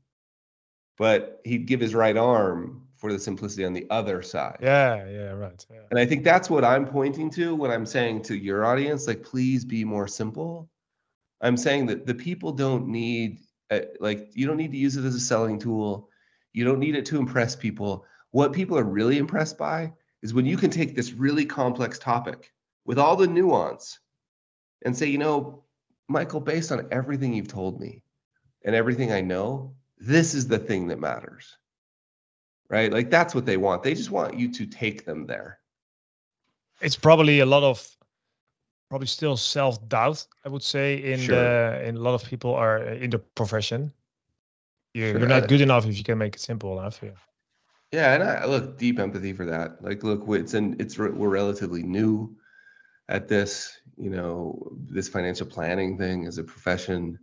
but 0.98 1.42
he'd 1.46 1.66
give 1.66 1.80
his 1.80 1.96
right 1.96 2.18
arm 2.18 2.88
for 2.98 3.13
the 3.13 3.20
simplicity 3.20 3.63
on 3.63 3.74
the 3.74 3.88
other 3.89 4.22
side. 4.22 4.58
Yeah, 4.62 5.08
yeah, 5.08 5.32
right. 5.32 5.66
Yeah. 5.72 5.82
And 5.92 6.00
I 6.00 6.06
think 6.06 6.24
that's 6.24 6.50
what 6.50 6.66
I'm 6.66 6.86
pointing 6.86 7.30
to 7.32 7.56
when 7.56 7.72
I'm 7.72 7.86
saying 7.86 8.24
to 8.24 8.36
your 8.36 8.66
audience, 8.66 9.08
like, 9.08 9.24
please 9.24 9.63
be 9.63 9.86
more 9.86 10.08
simple 10.08 10.70
I'm 11.41 11.58
saying 11.58 11.86
that 11.88 12.06
the 12.06 12.15
people 12.15 12.52
don't 12.52 12.88
need 12.88 13.39
uh, 13.72 13.82
like 14.00 14.30
you 14.34 14.48
don't 14.48 14.58
need 14.58 14.72
to 14.72 14.78
use 14.78 14.98
it 14.98 15.06
as 15.06 15.15
a 15.15 15.19
selling 15.19 15.60
tool. 15.60 16.10
You 16.54 16.65
don't 16.65 16.80
need 16.80 16.95
it 16.95 17.06
to 17.08 17.19
impress 17.19 17.56
people. 17.56 18.06
What 18.32 18.54
people 18.54 18.78
are 18.78 18.84
really 18.84 19.17
impressed 19.17 19.58
by 19.58 19.93
is 20.22 20.34
when 20.34 20.45
you 20.45 20.58
can 20.58 20.69
take 20.69 20.95
this 20.95 21.13
really 21.13 21.45
complex 21.45 22.00
topic 22.00 22.52
with 22.86 23.00
all 23.00 23.15
the 23.15 23.28
nuance 23.28 24.00
and 24.84 24.98
say, 24.98 25.08
you 25.08 25.17
know, 25.17 25.63
Michael, 26.10 26.39
based 26.39 26.72
on 26.72 26.88
everything 26.91 27.34
you've 27.34 27.48
told 27.48 27.80
me 27.80 28.04
and 28.65 28.76
everything 28.76 29.12
I 29.12 29.22
know, 29.22 29.74
this 29.98 30.34
is 30.34 30.48
the 30.48 30.60
thing 30.60 30.88
that 30.88 31.00
matters. 31.00 31.58
Right? 32.69 32.91
Like 32.91 33.10
that's 33.10 33.34
what 33.34 33.45
they 33.45 33.58
want. 33.58 33.84
They 33.84 33.93
just 33.93 34.12
want 34.12 34.38
you 34.38 34.52
to 34.52 34.65
take 34.65 35.06
them 35.06 35.26
there. 35.26 35.60
It's 36.82 36.95
probably 36.95 37.39
a 37.39 37.45
lot 37.45 37.63
of 37.63 37.88
probably 38.89 39.08
still 39.08 39.38
self 39.38 39.88
doubt. 39.88 40.26
I 40.45 40.50
would 40.50 40.63
say 40.63 40.95
in 41.13 41.19
sure. 41.19 41.36
the 41.36 41.88
in 41.88 41.98
a 41.98 42.00
lot 42.00 42.13
of 42.13 42.24
people 42.24 42.54
are 42.54 42.88
uh, 42.88 42.93
in 42.95 43.10
the 43.10 43.19
profession. 43.19 43.91
You're, 44.93 45.12
sure. 45.12 45.19
you're 45.19 45.30
not 45.30 45.48
good 45.48 45.62
enough 45.62 45.86
if 45.86 45.98
you 45.98 46.04
can 46.04 46.17
make 46.17 46.36
it 46.36 46.41
simple 46.41 46.80
enough. 46.80 47.00
Yeah. 47.02 47.12
Yeah, 47.91 48.13
and 48.13 48.24
I 48.24 48.45
look 48.45 48.78
deep 48.78 49.00
empathy 49.00 49.34
for 49.34 49.45
that. 49.45 49.84
Like, 49.84 50.04
look, 50.04 50.24
it's 50.28 50.54
and 50.54 50.80
it's 50.80 50.98
we're 50.98 51.30
relatively 51.30 51.82
new 51.82 52.36
at 53.08 53.28
this. 53.28 53.79
You 53.99 54.09
know, 54.09 54.71
this 54.88 55.09
financial 55.09 55.45
planning 55.45 55.97
thing 55.97 56.25
as 56.25 56.38
a 56.38 56.43
profession. 56.43 57.19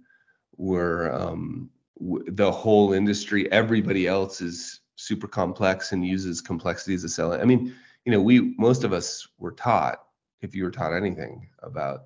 We're 0.57 1.13
um, 1.13 1.71
w- 1.99 2.25
the 2.29 2.53
whole 2.53 2.93
industry. 2.93 3.51
Everybody 3.51 4.07
else 4.07 4.41
is 4.41 4.81
super 4.97 5.29
complex 5.29 5.93
and 5.93 6.07
uses 6.07 6.41
complexity 6.41 6.95
as 6.95 7.05
a 7.05 7.09
selling. 7.09 7.41
I 7.41 7.45
mean, 7.45 7.75
you 8.05 8.13
know, 8.13 8.21
we 8.21 8.55
most 8.59 8.85
of 8.85 8.93
us 8.93 9.27
were 9.39 9.53
taught 9.53 10.07
if 10.41 10.55
you 10.55 10.65
were 10.65 10.71
taught 10.71 10.93
anything 10.93 11.49
about 11.63 12.05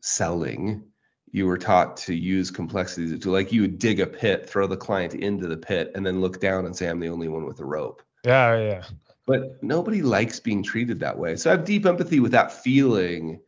selling, 0.00 0.84
you 1.30 1.46
were 1.46 1.58
taught 1.58 1.96
to 1.96 2.14
use 2.14 2.50
complexity 2.50 3.18
to 3.18 3.30
like 3.30 3.52
you 3.52 3.62
would 3.62 3.78
dig 3.78 4.00
a 4.00 4.06
pit, 4.06 4.48
throw 4.48 4.66
the 4.66 4.76
client 4.76 5.14
into 5.14 5.48
the 5.48 5.56
pit, 5.56 5.90
and 5.94 6.06
then 6.06 6.20
look 6.20 6.40
down 6.40 6.66
and 6.66 6.76
say, 6.76 6.88
I'm 6.88 7.00
the 7.00 7.08
only 7.08 7.28
one 7.28 7.44
with 7.44 7.60
a 7.60 7.64
rope. 7.64 8.02
Yeah, 8.24 8.56
yeah. 8.56 8.84
But 9.26 9.62
nobody 9.62 10.02
likes 10.02 10.38
being 10.38 10.62
treated 10.62 11.00
that 11.00 11.18
way. 11.18 11.36
So 11.36 11.50
I 11.50 11.56
have 11.56 11.64
deep 11.64 11.86
empathy 11.86 12.20
with 12.20 12.32
that 12.32 12.52
feeling, 12.52 13.40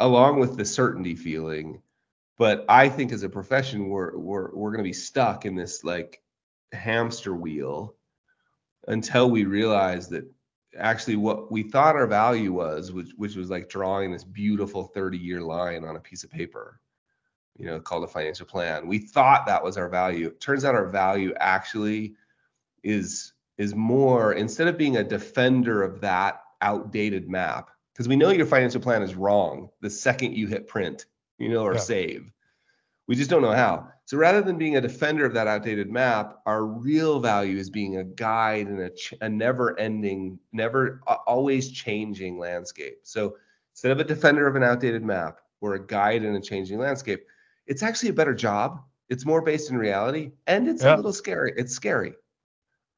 along 0.00 0.40
with 0.40 0.56
the 0.56 0.64
certainty 0.64 1.14
feeling. 1.14 1.80
But 2.38 2.64
I 2.68 2.88
think 2.88 3.12
as 3.12 3.22
a 3.22 3.28
profession, 3.28 3.88
we're 3.88 4.16
we're 4.16 4.54
we're 4.54 4.70
gonna 4.72 4.82
be 4.82 4.92
stuck 4.92 5.44
in 5.44 5.54
this 5.54 5.84
like 5.84 6.22
hamster 6.72 7.34
wheel 7.34 7.94
until 8.88 9.30
we 9.30 9.44
realize 9.44 10.08
that 10.08 10.24
actually 10.78 11.16
what 11.16 11.52
we 11.52 11.62
thought 11.62 11.96
our 11.96 12.06
value 12.06 12.52
was, 12.52 12.92
which 12.92 13.10
which 13.16 13.36
was 13.36 13.50
like 13.50 13.68
drawing 13.68 14.10
this 14.10 14.24
beautiful 14.24 14.84
30 14.84 15.18
year 15.18 15.42
line 15.42 15.84
on 15.84 15.96
a 15.96 16.00
piece 16.00 16.24
of 16.24 16.30
paper, 16.30 16.80
you 17.58 17.66
know, 17.66 17.78
called 17.78 18.04
a 18.04 18.08
financial 18.08 18.46
plan. 18.46 18.88
We 18.88 18.98
thought 18.98 19.46
that 19.46 19.62
was 19.62 19.76
our 19.76 19.88
value. 19.88 20.28
It 20.28 20.40
turns 20.40 20.64
out 20.64 20.74
our 20.74 20.88
value 20.88 21.34
actually 21.38 22.14
is 22.82 23.34
is 23.58 23.74
more 23.74 24.32
instead 24.32 24.68
of 24.68 24.78
being 24.78 24.96
a 24.96 25.04
defender 25.04 25.82
of 25.82 26.00
that 26.00 26.42
outdated 26.62 27.28
map, 27.28 27.70
because 28.00 28.08
we 28.08 28.16
know 28.16 28.30
your 28.30 28.46
financial 28.46 28.80
plan 28.80 29.02
is 29.02 29.14
wrong 29.14 29.68
the 29.82 29.90
second 29.90 30.34
you 30.34 30.46
hit 30.46 30.66
print, 30.66 31.04
you 31.36 31.50
know, 31.50 31.62
or 31.62 31.74
yeah. 31.74 31.80
save. 31.80 32.32
We 33.06 33.14
just 33.14 33.28
don't 33.28 33.42
know 33.42 33.52
how. 33.52 33.88
So 34.06 34.16
rather 34.16 34.40
than 34.40 34.56
being 34.56 34.78
a 34.78 34.80
defender 34.80 35.26
of 35.26 35.34
that 35.34 35.46
outdated 35.46 35.90
map, 35.90 36.38
our 36.46 36.64
real 36.64 37.20
value 37.20 37.58
is 37.58 37.68
being 37.68 37.98
a 37.98 38.04
guide 38.04 38.68
in 38.68 38.80
a, 38.80 38.88
ch- 38.88 39.12
a 39.20 39.28
never 39.28 39.78
ending, 39.78 40.38
never 40.50 41.02
uh, 41.08 41.16
always 41.26 41.70
changing 41.70 42.38
landscape. 42.38 43.00
So 43.02 43.36
instead 43.74 43.92
of 43.92 44.00
a 44.00 44.04
defender 44.04 44.46
of 44.46 44.56
an 44.56 44.62
outdated 44.62 45.04
map, 45.04 45.40
we're 45.60 45.74
a 45.74 45.86
guide 45.86 46.24
in 46.24 46.34
a 46.34 46.40
changing 46.40 46.78
landscape. 46.78 47.26
It's 47.66 47.82
actually 47.82 48.08
a 48.08 48.14
better 48.14 48.34
job. 48.34 48.80
It's 49.10 49.26
more 49.26 49.42
based 49.42 49.68
in 49.68 49.76
reality 49.76 50.30
and 50.46 50.68
it's 50.68 50.82
yeah. 50.84 50.94
a 50.94 50.96
little 50.96 51.12
scary. 51.12 51.52
It's 51.54 51.74
scary, 51.74 52.14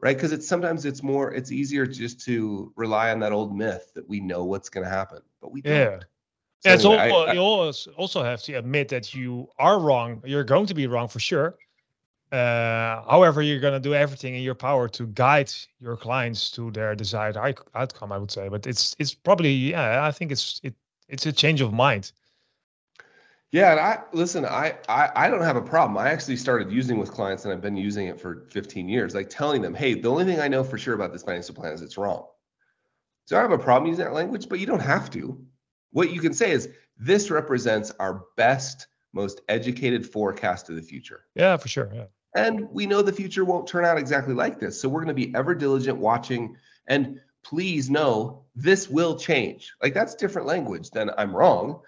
right? 0.02 0.16
Because 0.16 0.32
it's 0.32 0.46
sometimes 0.46 0.84
it's 0.84 1.02
more, 1.02 1.32
it's 1.32 1.52
easier 1.52 1.86
just 1.86 2.20
to 2.26 2.72
rely 2.76 3.10
on 3.12 3.20
that 3.20 3.32
old 3.32 3.56
myth 3.56 3.92
that 3.94 4.06
we 4.08 4.20
know 4.20 4.44
what's 4.44 4.68
going 4.68 4.84
to 4.84 4.90
happen, 4.90 5.20
but 5.40 5.52
we 5.52 5.62
yeah. 5.64 5.84
don't. 5.84 6.00
So 6.00 6.68
yeah, 6.68 6.74
it's 6.74 6.84
anyway, 6.84 7.10
all, 7.10 7.28
I, 7.28 7.32
you 7.32 7.40
always 7.40 7.88
also 7.96 8.22
have 8.22 8.42
to 8.42 8.52
admit 8.54 8.88
that 8.88 9.14
you 9.14 9.48
are 9.58 9.80
wrong. 9.80 10.22
You're 10.24 10.44
going 10.44 10.66
to 10.66 10.74
be 10.74 10.86
wrong 10.86 11.08
for 11.08 11.18
sure. 11.18 11.56
Uh, 12.30 13.02
however, 13.10 13.42
you're 13.42 13.60
going 13.60 13.74
to 13.74 13.80
do 13.80 13.94
everything 13.94 14.36
in 14.36 14.42
your 14.42 14.54
power 14.54 14.88
to 14.88 15.06
guide 15.08 15.52
your 15.80 15.96
clients 15.96 16.50
to 16.52 16.70
their 16.70 16.94
desired 16.94 17.36
outcome. 17.74 18.12
I 18.12 18.18
would 18.18 18.30
say, 18.30 18.48
but 18.48 18.66
it's 18.66 18.94
it's 18.98 19.12
probably 19.12 19.50
yeah. 19.50 20.06
I 20.06 20.12
think 20.12 20.30
it's 20.30 20.60
it 20.62 20.74
it's 21.08 21.26
a 21.26 21.32
change 21.32 21.60
of 21.60 21.72
mind. 21.72 22.12
Yeah, 23.52 23.72
and 23.72 23.80
I 23.80 23.98
listen. 24.12 24.46
I, 24.46 24.78
I 24.88 25.10
I 25.14 25.30
don't 25.30 25.42
have 25.42 25.56
a 25.56 25.62
problem. 25.62 25.98
I 25.98 26.08
actually 26.08 26.36
started 26.36 26.72
using 26.72 26.98
with 26.98 27.12
clients, 27.12 27.44
and 27.44 27.52
I've 27.52 27.60
been 27.60 27.76
using 27.76 28.06
it 28.06 28.18
for 28.18 28.46
15 28.50 28.88
years. 28.88 29.14
Like 29.14 29.28
telling 29.28 29.60
them, 29.60 29.74
hey, 29.74 29.92
the 29.94 30.10
only 30.10 30.24
thing 30.24 30.40
I 30.40 30.48
know 30.48 30.64
for 30.64 30.78
sure 30.78 30.94
about 30.94 31.12
this 31.12 31.22
financial 31.22 31.54
plan 31.54 31.74
is 31.74 31.82
it's 31.82 31.98
wrong. 31.98 32.26
So 33.26 33.36
I 33.36 33.42
have 33.42 33.52
a 33.52 33.58
problem 33.58 33.90
using 33.90 34.06
that 34.06 34.14
language, 34.14 34.48
but 34.48 34.58
you 34.58 34.66
don't 34.66 34.80
have 34.80 35.10
to. 35.10 35.38
What 35.92 36.12
you 36.12 36.20
can 36.20 36.32
say 36.32 36.50
is 36.50 36.70
this 36.96 37.30
represents 37.30 37.92
our 38.00 38.24
best, 38.38 38.86
most 39.12 39.42
educated 39.50 40.10
forecast 40.10 40.70
of 40.70 40.76
the 40.76 40.82
future. 40.82 41.26
Yeah, 41.34 41.56
for 41.58 41.68
sure. 41.68 41.90
Yeah. 41.94 42.06
And 42.34 42.70
we 42.70 42.86
know 42.86 43.02
the 43.02 43.12
future 43.12 43.44
won't 43.44 43.66
turn 43.66 43.84
out 43.84 43.98
exactly 43.98 44.32
like 44.32 44.58
this. 44.58 44.80
So 44.80 44.88
we're 44.88 45.04
going 45.04 45.14
to 45.14 45.26
be 45.26 45.34
ever 45.34 45.54
diligent 45.54 45.98
watching. 45.98 46.56
And 46.86 47.20
please 47.42 47.90
know 47.90 48.44
this 48.56 48.88
will 48.88 49.18
change. 49.18 49.72
Like 49.82 49.92
that's 49.92 50.14
different 50.14 50.48
language 50.48 50.90
than 50.90 51.10
I'm 51.18 51.36
wrong, 51.36 51.80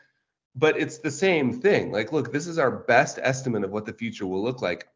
but 0.57 0.79
it's 0.79 0.99
the 0.99 1.11
same 1.11 1.53
thing. 1.53 1.91
Like, 1.91 2.13
look, 2.13 2.33
this 2.33 2.47
is 2.47 2.59
our 2.59 2.71
best 2.71 3.19
estimate 3.23 3.65
of 3.65 3.73
what 3.73 3.87
the 3.87 3.93
future 3.93 4.27
will 4.27 4.43
look 4.43 4.63
like. 4.63 4.89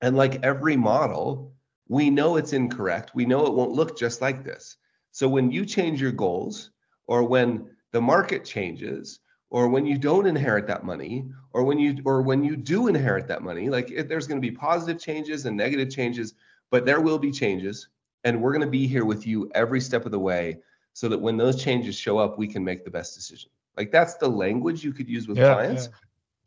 And 0.00 0.16
like 0.16 0.44
every 0.44 0.76
model, 0.76 1.54
we 1.88 2.10
know 2.10 2.36
it's 2.36 2.52
incorrect. 2.52 3.12
We 3.14 3.24
know 3.24 3.46
it 3.46 3.54
won't 3.54 3.72
look 3.72 3.96
just 3.96 4.20
like 4.20 4.44
this. 4.44 4.76
So 5.12 5.28
when 5.28 5.50
you 5.50 5.64
change 5.64 6.00
your 6.00 6.12
goals, 6.12 6.70
or 7.06 7.22
when 7.22 7.70
the 7.92 8.00
market 8.00 8.44
changes, 8.44 9.20
or 9.48 9.68
when 9.68 9.86
you 9.86 9.96
don't 9.96 10.26
inherit 10.26 10.66
that 10.66 10.84
money, 10.84 11.30
or 11.52 11.62
when 11.62 11.78
you 11.78 12.02
or 12.04 12.20
when 12.20 12.42
you 12.42 12.56
do 12.56 12.88
inherit 12.88 13.28
that 13.28 13.42
money, 13.42 13.70
like 13.70 13.90
it, 13.90 14.08
there's 14.08 14.26
going 14.26 14.40
to 14.40 14.46
be 14.46 14.54
positive 14.54 15.00
changes 15.00 15.46
and 15.46 15.56
negative 15.56 15.88
changes, 15.88 16.34
but 16.70 16.84
there 16.84 17.00
will 17.00 17.18
be 17.18 17.30
changes, 17.30 17.88
and 18.24 18.42
we're 18.42 18.52
going 18.52 18.60
to 18.60 18.66
be 18.66 18.86
here 18.88 19.04
with 19.04 19.26
you 19.26 19.48
every 19.54 19.80
step 19.80 20.04
of 20.04 20.10
the 20.10 20.18
way, 20.18 20.58
so 20.92 21.08
that 21.08 21.20
when 21.20 21.36
those 21.36 21.62
changes 21.62 21.94
show 21.96 22.18
up, 22.18 22.36
we 22.38 22.48
can 22.48 22.64
make 22.64 22.84
the 22.84 22.90
best 22.90 23.14
decision. 23.14 23.50
Like 23.76 23.92
that's 23.92 24.14
the 24.14 24.28
language 24.28 24.84
you 24.84 24.92
could 24.92 25.08
use 25.08 25.28
with 25.28 25.38
yeah, 25.38 25.54
clients, 25.54 25.84
yeah. 25.84 25.98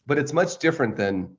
but 0.07 0.17
it's 0.17 0.33
much 0.33 0.57
different 0.57 0.95
than 0.95 1.37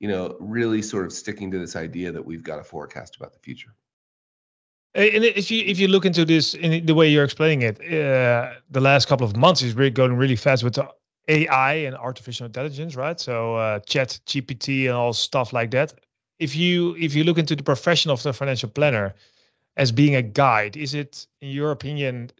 you 0.00 0.08
know, 0.08 0.34
really 0.40 0.82
sort 0.82 1.04
of 1.04 1.12
sticking 1.12 1.50
to 1.50 1.58
this 1.58 1.76
idea 1.76 2.10
that 2.10 2.24
we've 2.24 2.42
got 2.42 2.58
a 2.58 2.64
forecast 2.64 3.16
about 3.16 3.32
the 3.34 3.38
future. 3.38 3.74
And 4.94 5.24
if 5.24 5.52
you 5.52 5.62
if 5.64 5.78
you 5.78 5.86
look 5.86 6.04
into 6.04 6.24
this 6.24 6.54
in 6.54 6.84
the 6.84 6.94
way 6.94 7.08
you're 7.08 7.22
explaining 7.22 7.62
it, 7.62 7.80
uh, 7.80 8.54
the 8.70 8.80
last 8.80 9.06
couple 9.06 9.24
of 9.24 9.36
months 9.36 9.62
is 9.62 9.74
really 9.74 9.90
going 9.90 10.16
really 10.16 10.34
fast 10.34 10.64
with 10.64 10.74
the 10.74 10.88
AI 11.28 11.74
and 11.74 11.94
artificial 11.94 12.46
intelligence, 12.46 12.96
right? 12.96 13.20
So 13.20 13.54
uh, 13.54 13.78
Chat 13.80 14.18
GPT 14.26 14.86
and 14.86 14.94
all 14.94 15.12
stuff 15.12 15.52
like 15.52 15.70
that. 15.70 15.94
If 16.40 16.56
you 16.56 16.96
if 16.98 17.14
you 17.14 17.22
look 17.22 17.38
into 17.38 17.54
the 17.54 17.62
profession 17.62 18.10
of 18.10 18.20
the 18.24 18.32
financial 18.32 18.68
planner 18.68 19.14
as 19.76 19.92
being 19.92 20.16
a 20.16 20.22
guide, 20.22 20.76
is 20.76 20.94
it, 20.94 21.24
in 21.40 21.50
your 21.50 21.70
opinion, 21.70 22.30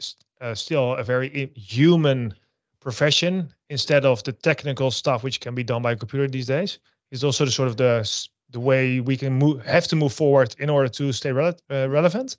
uh, 0.40 0.54
still 0.54 0.96
a 0.96 1.04
very 1.04 1.52
human 1.54 2.34
profession 2.80 3.52
instead 3.68 4.04
of 4.04 4.22
the 4.24 4.32
technical 4.32 4.90
stuff 4.90 5.22
which 5.22 5.40
can 5.40 5.54
be 5.54 5.62
done 5.62 5.82
by 5.82 5.92
a 5.92 5.96
computer 5.96 6.26
these 6.28 6.46
days? 6.46 6.78
is 7.10 7.24
also 7.24 7.44
the 7.44 7.50
sort 7.50 7.68
of 7.68 7.76
the 7.76 8.28
the 8.50 8.60
way 8.60 9.00
we 9.00 9.16
can 9.16 9.32
move 9.34 9.64
have 9.64 9.86
to 9.88 9.96
move 9.96 10.12
forward 10.12 10.54
in 10.58 10.70
order 10.70 10.88
to 10.88 11.12
stay 11.12 11.30
uh, 11.30 11.88
relevant 11.88 12.36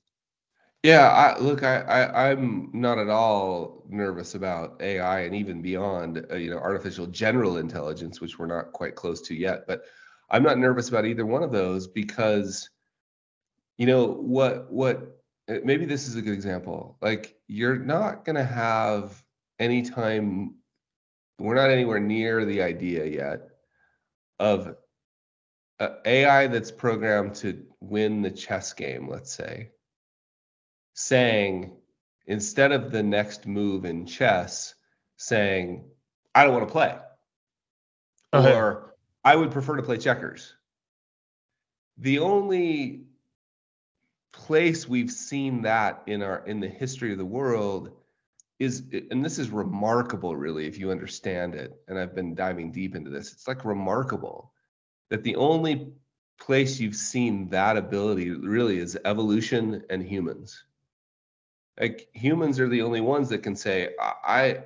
yeah 0.84 1.10
I, 1.10 1.40
look 1.40 1.64
I, 1.64 1.82
I 1.82 2.32
i'm 2.32 2.70
not 2.74 2.98
at 2.98 3.10
all 3.10 3.84
nervous 3.90 4.36
about 4.36 4.82
ai 4.82 5.22
and 5.22 5.36
even 5.36 5.62
beyond 5.62 6.26
uh, 6.32 6.36
you 6.36 6.50
know 6.50 6.58
artificial 6.58 7.08
general 7.08 7.58
intelligence 7.58 8.20
which 8.20 8.40
we're 8.40 8.48
not 8.48 8.74
quite 8.74 8.96
close 8.96 9.22
to 9.24 9.36
yet 9.36 9.66
but 9.68 9.84
i'm 10.30 10.44
not 10.44 10.58
nervous 10.58 10.90
about 10.90 11.06
either 11.06 11.26
one 11.26 11.44
of 11.44 11.52
those 11.52 11.88
because 11.88 12.70
you 13.78 13.86
know 13.86 14.06
what 14.06 14.72
what 14.72 15.18
uh, 15.50 15.56
maybe 15.64 15.86
this 15.86 16.08
is 16.08 16.16
a 16.16 16.22
good 16.22 16.34
example 16.34 16.98
like 17.02 17.36
you're 17.48 17.78
not 17.78 18.26
going 18.26 18.36
to 18.36 18.44
have 18.44 19.24
any 19.62 19.84
time 19.84 20.56
we're 21.38 21.56
not 21.56 21.70
anywhere 21.70 22.00
near 22.00 22.44
the 22.46 22.62
idea 22.62 23.06
yet 23.06 23.50
of 24.40 24.76
AI 26.06 26.48
that's 26.48 26.72
programmed 26.72 27.36
to 27.36 27.64
win 27.80 28.22
the 28.22 28.32
chess 28.32 28.74
game, 28.74 29.08
let's 29.08 29.32
say, 29.32 29.70
saying 30.94 31.78
instead 32.26 32.72
of 32.72 32.92
the 32.92 33.04
next 33.04 33.46
move 33.48 33.86
in 33.86 34.06
chess, 34.06 34.74
saying, 35.18 35.86
I 36.34 36.44
don't 36.44 36.54
want 36.54 36.68
to 36.68 36.72
play. 36.72 36.98
Okay. 38.34 38.56
Or 38.56 38.96
I 39.24 39.36
would 39.36 39.52
prefer 39.52 39.78
to 39.78 39.84
play 39.84 39.98
checkers. 39.98 40.54
The 41.98 42.20
only 42.20 43.04
place 44.32 44.88
we've 44.88 45.12
seen 45.12 45.64
that 45.64 46.02
in 46.08 46.24
our 46.24 46.44
in 46.46 46.60
the 46.60 46.68
history 46.68 47.12
of 47.12 47.18
the 47.18 47.26
world 47.26 47.92
is 48.62 48.84
and 49.10 49.26
this 49.26 49.40
is 49.40 49.50
remarkable 49.50 50.36
really 50.36 50.68
if 50.68 50.78
you 50.78 50.92
understand 50.92 51.56
it 51.56 51.82
and 51.88 51.98
i've 51.98 52.16
been 52.16 52.36
diving 52.36 52.72
deep 52.72 52.96
into 52.96 53.10
this 53.10 53.32
it's 53.32 53.48
like 53.48 53.66
remarkable 53.66 54.54
that 55.10 55.24
the 55.24 55.36
only 55.36 55.92
place 56.42 56.80
you've 56.80 56.96
seen 56.96 57.48
that 57.50 57.78
ability 57.78 58.32
really 58.32 58.80
is 58.80 58.98
evolution 59.06 59.84
and 59.90 60.02
humans. 60.02 60.64
Like 61.80 62.10
humans 62.14 62.60
are 62.60 62.68
the 62.68 62.82
only 62.82 63.02
ones 63.02 63.30
that 63.30 63.44
can 63.44 63.56
say 63.56 63.90
i 64.00 64.64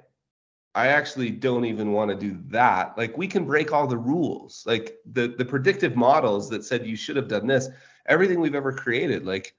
i 0.74 0.88
actually 0.88 1.30
don't 1.30 1.66
even 1.66 1.92
want 1.92 2.10
to 2.10 2.18
do 2.18 2.40
that. 2.48 2.98
Like 2.98 3.18
we 3.18 3.28
can 3.28 3.46
break 3.46 3.74
all 3.74 3.88
the 3.88 3.98
rules. 3.98 4.64
Like 4.66 4.98
the 5.12 5.28
the 5.28 5.46
predictive 5.46 5.96
models 5.96 6.50
that 6.50 6.64
said 6.64 6.88
you 6.88 6.96
should 6.96 7.18
have 7.18 7.28
done 7.28 7.48
this 7.48 7.70
everything 8.08 8.40
we've 8.40 8.56
ever 8.56 8.72
created 8.72 9.26
like 9.26 9.56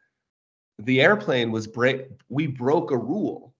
the 0.78 1.00
airplane 1.00 1.50
was 1.50 1.66
break 1.66 2.06
we 2.28 2.46
broke 2.46 2.92
a 2.92 2.96
rule 2.96 3.55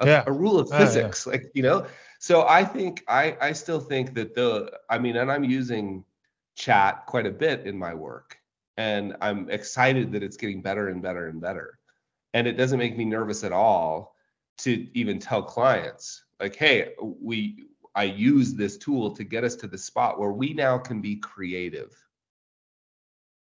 a, 0.00 0.06
yeah. 0.06 0.24
a 0.26 0.32
rule 0.32 0.58
of 0.58 0.68
oh, 0.72 0.78
physics 0.78 1.26
yeah. 1.26 1.32
like 1.32 1.50
you 1.54 1.62
know? 1.62 1.86
So 2.18 2.46
i 2.46 2.64
think 2.64 3.04
i 3.08 3.36
i 3.40 3.52
still 3.52 3.80
think 3.80 4.14
that 4.14 4.34
the 4.34 4.70
i 4.88 4.98
mean 4.98 5.16
and 5.16 5.30
i'm 5.30 5.44
using 5.44 6.04
chat 6.54 7.06
quite 7.06 7.26
a 7.26 7.30
bit 7.30 7.66
in 7.66 7.78
my 7.78 7.94
work 7.94 8.36
and 8.76 9.16
i'm 9.20 9.48
excited 9.50 10.12
that 10.12 10.22
it's 10.22 10.36
getting 10.36 10.60
better 10.60 10.88
and 10.88 11.02
better 11.02 11.28
and 11.28 11.40
better. 11.40 11.78
And 12.32 12.46
it 12.46 12.52
doesn't 12.52 12.78
make 12.78 12.96
me 12.96 13.04
nervous 13.04 13.42
at 13.42 13.52
all 13.52 14.14
to 14.58 14.86
even 14.94 15.18
tell 15.18 15.42
clients 15.42 16.24
like 16.38 16.56
hey 16.56 16.92
we 16.98 17.64
i 17.94 18.04
use 18.04 18.54
this 18.54 18.76
tool 18.76 19.10
to 19.16 19.24
get 19.24 19.42
us 19.44 19.56
to 19.56 19.66
the 19.66 19.78
spot 19.78 20.18
where 20.18 20.32
we 20.32 20.52
now 20.52 20.78
can 20.78 21.00
be 21.00 21.16
creative. 21.16 21.96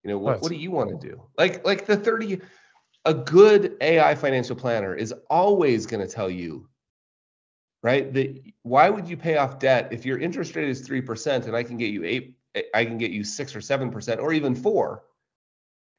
You 0.04 0.10
know 0.10 0.18
what, 0.18 0.40
what 0.40 0.50
do 0.50 0.56
you 0.56 0.70
want 0.70 1.00
to 1.00 1.08
do? 1.08 1.22
Like 1.36 1.64
like 1.66 1.86
the 1.86 1.96
30 1.96 2.40
a 3.06 3.14
good 3.14 3.76
AI 3.80 4.16
financial 4.16 4.56
planner 4.56 4.94
is 4.94 5.14
always 5.30 5.86
going 5.86 6.06
to 6.06 6.12
tell 6.12 6.28
you, 6.28 6.68
right? 7.82 8.12
That 8.12 8.42
why 8.62 8.90
would 8.90 9.08
you 9.08 9.16
pay 9.16 9.36
off 9.36 9.60
debt 9.60 9.88
if 9.92 10.04
your 10.04 10.18
interest 10.18 10.56
rate 10.56 10.68
is 10.68 10.86
3% 10.86 11.46
and 11.46 11.56
I 11.56 11.62
can 11.62 11.76
get 11.76 11.92
you 11.92 12.04
eight, 12.04 12.36
I 12.74 12.84
can 12.84 12.98
get 12.98 13.12
you 13.12 13.22
six 13.22 13.54
or 13.54 13.60
7% 13.60 14.18
or 14.18 14.32
even 14.32 14.56
four, 14.56 15.04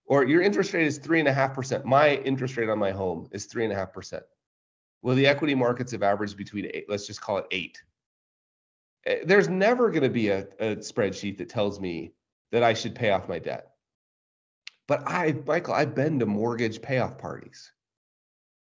or 0.05 0.25
your 0.25 0.41
interest 0.41 0.73
rate 0.73 0.85
is 0.85 0.97
three 0.97 1.19
and 1.19 1.29
a 1.29 1.33
half 1.33 1.53
percent. 1.53 1.85
My 1.85 2.15
interest 2.15 2.57
rate 2.57 2.69
on 2.69 2.77
my 2.77 2.91
home 2.91 3.29
is 3.31 3.45
three 3.45 3.63
and 3.63 3.71
a 3.71 3.75
half 3.75 3.93
percent. 3.93 4.23
Well, 5.01 5.15
the 5.15 5.27
equity 5.27 5.55
markets 5.55 5.93
have 5.93 6.03
averaged 6.03 6.35
between 6.35 6.65
eight, 6.73 6.85
let's 6.89 7.07
just 7.07 7.21
call 7.21 7.37
it 7.37 7.45
eight. 7.51 7.81
Eh, 9.05 9.19
there's 9.23 9.47
never 9.47 9.89
going 9.91 10.03
to 10.03 10.09
be 10.09 10.27
a, 10.27 10.39
a 10.59 10.75
spreadsheet 10.77 11.37
that 11.37 11.47
tells 11.47 11.79
me 11.79 12.11
that 12.51 12.63
I 12.63 12.73
should 12.73 12.95
pay 12.95 13.11
off 13.11 13.29
my 13.29 13.39
debt. 13.39 13.76
But 14.87 15.03
I, 15.05 15.35
Michael, 15.45 15.73
I've 15.73 15.93
been 15.93 16.19
to 16.19 16.25
mortgage 16.25 16.81
payoff 16.81 17.17
parties. 17.17 17.71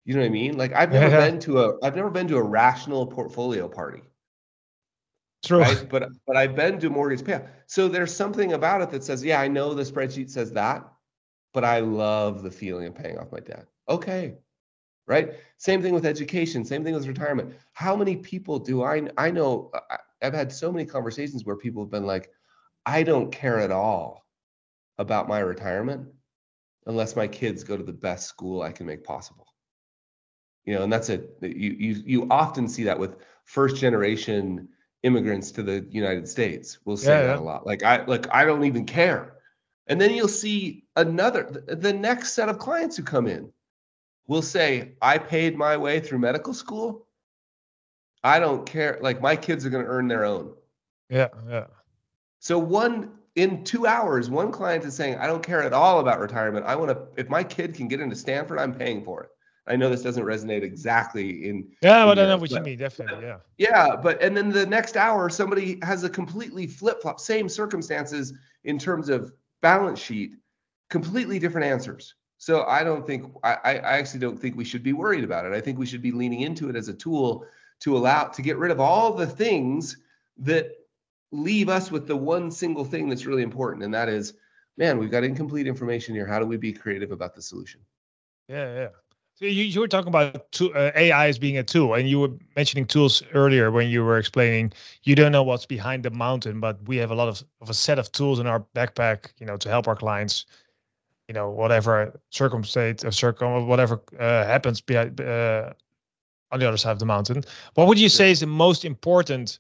You 0.05 0.15
know 0.15 0.21
what 0.21 0.27
I 0.27 0.31
mean? 0.31 0.57
Like 0.57 0.73
I've 0.75 0.93
never 0.93 1.09
yeah. 1.09 1.21
been 1.31 1.41
to 1.41 1.61
a 1.61 1.79
I've 1.83 1.97
never 1.97 2.11
been 2.11 2.29
to 2.29 2.37
a 2.37 2.43
rational 2.43 3.07
portfolio 3.07 3.69
party. 3.69 4.03
True. 5.45 5.61
Right? 5.61 5.89
But 5.89 6.11
but 6.27 6.37
I've 6.37 6.55
been 6.55 6.79
to 6.81 6.91
mortgage 6.91 7.25
payoff. 7.25 7.43
So 7.67 7.89
there's 7.89 8.15
something 8.15 8.53
about 8.53 8.83
it 8.83 8.91
that 8.91 9.05
says, 9.05 9.25
yeah, 9.25 9.41
I 9.41 9.49
know 9.49 9.73
the 9.73 9.83
spreadsheet 9.83 10.31
says 10.31 10.53
that, 10.53 10.87
but 11.55 11.65
I 11.65 11.81
love 11.81 12.43
the 12.43 12.51
feeling 12.51 12.87
of 12.87 12.95
paying 12.95 13.19
off 13.19 13.33
my 13.33 13.41
debt. 13.41 13.67
Okay. 13.89 14.35
Right? 15.07 15.35
Same 15.57 15.83
thing 15.83 15.95
with 15.95 16.07
education, 16.07 16.65
same 16.65 16.85
thing 16.85 16.95
with 16.95 17.09
retirement. 17.09 17.55
How 17.73 17.97
many 17.97 18.17
people 18.17 18.59
do 18.59 18.83
I 18.83 19.09
I 19.17 19.31
know 19.31 19.73
I've 20.23 20.35
had 20.35 20.53
so 20.53 20.71
many 20.71 20.85
conversations 20.85 21.45
where 21.45 21.57
people 21.57 21.83
have 21.83 21.91
been 21.91 22.07
like, 22.07 22.31
I 22.85 23.03
don't 23.03 23.33
care 23.33 23.59
at 23.59 23.71
all 23.71 24.27
about 25.01 25.29
my 25.29 25.39
retirement 25.39 26.07
unless 26.87 27.17
my 27.17 27.27
kids 27.27 27.65
go 27.65 27.77
to 27.77 27.83
the 27.83 27.93
best 27.93 28.29
school 28.29 28.61
I 28.61 28.71
can 28.71 28.87
make 28.87 29.03
possible. 29.03 29.47
You 30.67 30.75
know, 30.75 30.83
and 30.83 30.93
that's 30.93 31.09
it. 31.09 31.39
You 31.41 31.71
you 31.71 32.03
you 32.05 32.27
often 32.31 32.69
see 32.69 32.85
that 32.85 32.99
with 32.99 33.17
first 33.45 33.77
generation 33.77 34.69
immigrants 35.03 35.51
to 35.53 35.63
the 35.63 35.87
United 35.91 36.29
States. 36.29 36.79
We'll 36.85 36.99
say 36.99 37.13
yeah, 37.13 37.27
that 37.29 37.39
yeah. 37.39 37.41
a 37.41 37.41
lot. 37.41 37.67
Like 37.67 37.83
I 37.83 38.05
like 38.05 38.27
I 38.33 38.45
don't 38.45 38.65
even 38.65 38.85
care. 38.85 39.37
And 39.87 39.99
then 39.99 40.15
you'll 40.15 40.29
see 40.29 40.85
another 40.97 41.65
the 41.67 41.93
next 41.95 42.35
set 42.35 42.51
of 42.51 42.59
clients 42.59 42.97
who 42.97 43.03
come 43.03 43.27
in 43.27 43.51
will 44.27 44.43
say, 44.43 44.93
I 45.01 45.17
paid 45.17 45.57
my 45.57 45.77
way 45.79 45.99
through 45.99 46.19
medical 46.19 46.53
school. 46.53 47.07
I 48.23 48.39
don't 48.39 48.67
care. 48.67 48.99
Like 49.01 49.23
my 49.23 49.35
kids 49.35 49.65
are 49.65 49.71
going 49.71 49.85
to 49.85 49.91
earn 49.91 50.09
their 50.09 50.27
own. 50.27 50.53
Yeah, 51.09 51.29
yeah. 51.49 51.67
So 52.39 52.59
one 52.59 53.11
in 53.41 53.65
two 53.65 53.87
hours, 53.87 54.29
one 54.29 54.53
client 54.53 54.85
is 54.85 54.95
saying, 54.95 55.17
I 55.17 55.27
don't 55.27 55.43
care 55.43 55.63
at 55.63 55.73
all 55.73 56.01
about 56.01 56.21
retirement. 56.21 56.67
I 56.67 56.77
want 56.77 56.91
to, 56.91 57.07
if 57.17 57.31
my 57.31 57.43
kid 57.43 57.75
can 57.75 57.89
get 57.89 58.01
into 58.01 58.15
Stanford, 58.15 58.59
I'm 58.59 58.75
paying 58.75 59.03
for 59.03 59.23
it. 59.23 59.31
I 59.67 59.77
know 59.77 59.89
this 59.89 60.03
doesn't 60.03 60.25
resonate 60.25 60.63
exactly 60.63 61.49
in. 61.49 61.69
Yeah, 61.81 62.05
but 62.05 62.19
I 62.19 62.27
know 62.27 62.37
what 62.37 62.51
but, 62.51 62.59
you 62.59 62.63
mean. 62.65 62.79
Definitely. 62.79 63.25
Yeah. 63.25 63.39
Yeah. 63.57 63.97
But, 63.97 64.21
and 64.21 64.37
then 64.37 64.51
the 64.51 64.67
next 64.67 64.97
hour, 64.97 65.31
somebody 65.31 65.79
has 65.83 66.05
a 66.05 66.11
completely 66.11 66.67
flip 66.67 67.01
flop, 67.01 67.19
same 67.19 67.49
circumstances 67.49 68.35
in 68.65 68.79
terms 68.79 69.09
of 69.09 69.33
balance 69.63 69.99
sheet, 69.99 70.33
completely 70.91 71.39
different 71.39 71.67
answers. 71.67 72.15
So 72.37 72.65
I 72.65 72.85
don't 72.85 73.07
think, 73.07 73.33
I, 73.43 73.55
I 73.65 73.99
actually 73.99 74.21
don't 74.21 74.39
think 74.39 74.55
we 74.55 74.65
should 74.65 74.83
be 74.83 74.93
worried 74.93 75.25
about 75.25 75.47
it. 75.47 75.53
I 75.53 75.61
think 75.61 75.79
we 75.79 75.87
should 75.87 76.03
be 76.03 76.13
leaning 76.13 76.41
into 76.43 76.69
it 76.69 76.77
as 76.77 76.89
a 76.89 76.95
tool 76.95 77.47
to 77.81 77.97
allow, 77.97 78.25
to 78.25 78.43
get 78.43 78.59
rid 78.59 78.71
of 78.71 78.81
all 78.81 79.15
the 79.15 79.27
things 79.27 79.97
that 80.39 80.73
leave 81.33 81.69
us 81.69 81.91
with 81.91 82.07
the 82.07 82.17
one 82.17 82.51
single 82.51 82.85
thing 82.85 83.09
that's 83.09 83.27
really 83.27 83.43
important, 83.43 83.85
and 83.85 83.95
that 83.95 84.09
is, 84.09 84.35
man, 84.77 84.99
we've 84.99 85.11
got 85.11 85.25
incomplete 85.25 85.67
information 85.67 86.15
here. 86.15 86.27
How 86.27 86.39
do 86.39 86.47
we 86.47 86.57
be 86.57 86.73
creative 86.73 87.13
about 87.13 87.35
the 87.35 87.43
solution? 87.43 87.81
Yeah, 88.49 88.75
yeah. 88.75 88.89
So 89.35 89.47
you, 89.47 89.65
you 89.65 89.81
were 89.81 89.89
talking 89.89 90.09
about 90.09 90.53
to, 90.53 90.75
uh, 90.75 90.93
AI 90.95 91.29
as 91.29 91.39
being 91.39 91.57
a 91.57 91.63
tool, 91.63 91.95
and 91.95 92.09
you 92.09 92.21
were 92.21 92.31
mentioning 92.57 92.85
tools 92.85 93.23
earlier 93.33 93.71
when 93.71 93.89
you 93.89 94.05
were 94.05 94.19
explaining 94.19 94.73
you 95.05 95.15
don't 95.15 95.33
know 95.33 95.43
what's 95.43 95.65
behind 95.65 96.03
the 96.03 96.11
mountain, 96.11 96.61
but 96.61 96.79
we 96.87 96.99
have 96.99 97.11
a 97.11 97.15
lot 97.15 97.29
of, 97.29 97.43
of 97.63 97.71
a 97.71 97.75
set 97.75 97.99
of 97.99 98.13
tools 98.13 98.39
in 98.39 98.47
our 98.47 98.61
backpack, 98.75 99.29
you 99.39 99.47
know, 99.47 99.57
to 99.57 99.71
help 99.71 99.89
our 99.89 99.97
clients, 99.97 100.45
you 101.27 101.33
know, 101.33 101.49
whatever 101.49 102.21
circumstance 102.29 103.03
or 103.03 103.13
circum 103.13 103.67
whatever 103.67 104.03
uh, 104.19 104.45
happens 104.45 104.83
behind, 104.83 105.19
uh, 105.23 105.73
on 106.51 106.61
the 106.61 106.69
other 106.69 106.77
side 106.77 106.93
of 106.93 106.99
the 106.99 107.07
mountain. 107.07 107.43
What 107.75 107.87
would 107.87 107.99
you 107.99 108.11
say 108.11 108.31
is 108.31 108.41
the 108.41 108.47
most 108.47 108.85
important 108.85 109.59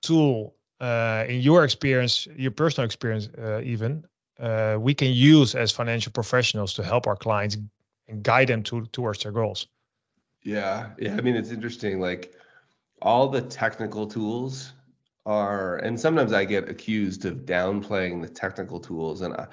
tool 0.00 0.54
uh, 0.82 1.24
in 1.28 1.40
your 1.40 1.62
experience, 1.64 2.26
your 2.36 2.50
personal 2.50 2.84
experience, 2.84 3.28
uh, 3.38 3.60
even 3.62 4.04
uh, 4.40 4.76
we 4.80 4.92
can 4.92 5.12
use 5.12 5.54
as 5.54 5.70
financial 5.70 6.10
professionals 6.10 6.74
to 6.74 6.82
help 6.82 7.06
our 7.06 7.14
clients 7.14 7.56
and 8.08 8.22
guide 8.24 8.48
them 8.48 8.62
to 8.64 8.84
towards 8.86 9.22
their 9.22 9.30
goals. 9.30 9.68
Yeah, 10.42 10.90
yeah. 10.98 11.14
I 11.16 11.20
mean, 11.20 11.36
it's 11.36 11.52
interesting. 11.52 12.00
Like 12.00 12.34
all 13.00 13.28
the 13.28 13.42
technical 13.42 14.08
tools 14.08 14.72
are, 15.24 15.76
and 15.78 15.98
sometimes 15.98 16.32
I 16.32 16.44
get 16.44 16.68
accused 16.68 17.24
of 17.26 17.46
downplaying 17.46 18.20
the 18.20 18.28
technical 18.28 18.80
tools, 18.80 19.20
and 19.20 19.34
I, 19.34 19.46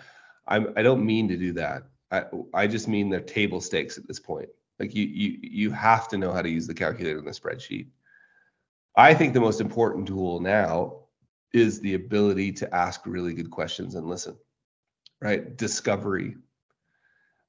I'm 0.48 0.74
I 0.76 0.82
don't 0.82 1.06
mean 1.06 1.28
to 1.28 1.38
do 1.38 1.54
that. 1.54 1.84
I 2.10 2.24
I 2.56 2.66
just 2.66 2.88
mean 2.88 3.10
they're 3.10 3.20
table 3.20 3.62
stakes 3.62 4.00
at 4.00 4.08
this 4.08 4.20
point. 4.20 4.50
Like 4.80 4.96
you 4.96 5.06
you 5.06 5.38
you 5.44 5.72
have 5.72 6.08
to 6.08 6.18
know 6.18 6.32
how 6.32 6.42
to 6.42 6.50
use 6.50 6.66
the 6.66 6.74
calculator 6.74 7.20
and 7.20 7.28
the 7.28 7.32
spreadsheet. 7.32 7.90
I 8.96 9.14
think 9.14 9.36
the 9.36 9.40
most 9.40 9.62
important 9.62 10.08
tool 10.08 10.40
now 10.40 11.04
is 11.54 11.80
the 11.80 11.96
ability 11.96 12.52
to 12.54 12.76
ask 12.76 13.02
really 13.06 13.34
good 13.34 13.50
questions 13.50 13.96
and 13.96 14.08
listen. 14.08 14.38
Right? 15.22 15.58
Discovery. 15.58 16.38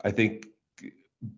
I 0.02 0.10
think 0.10 0.46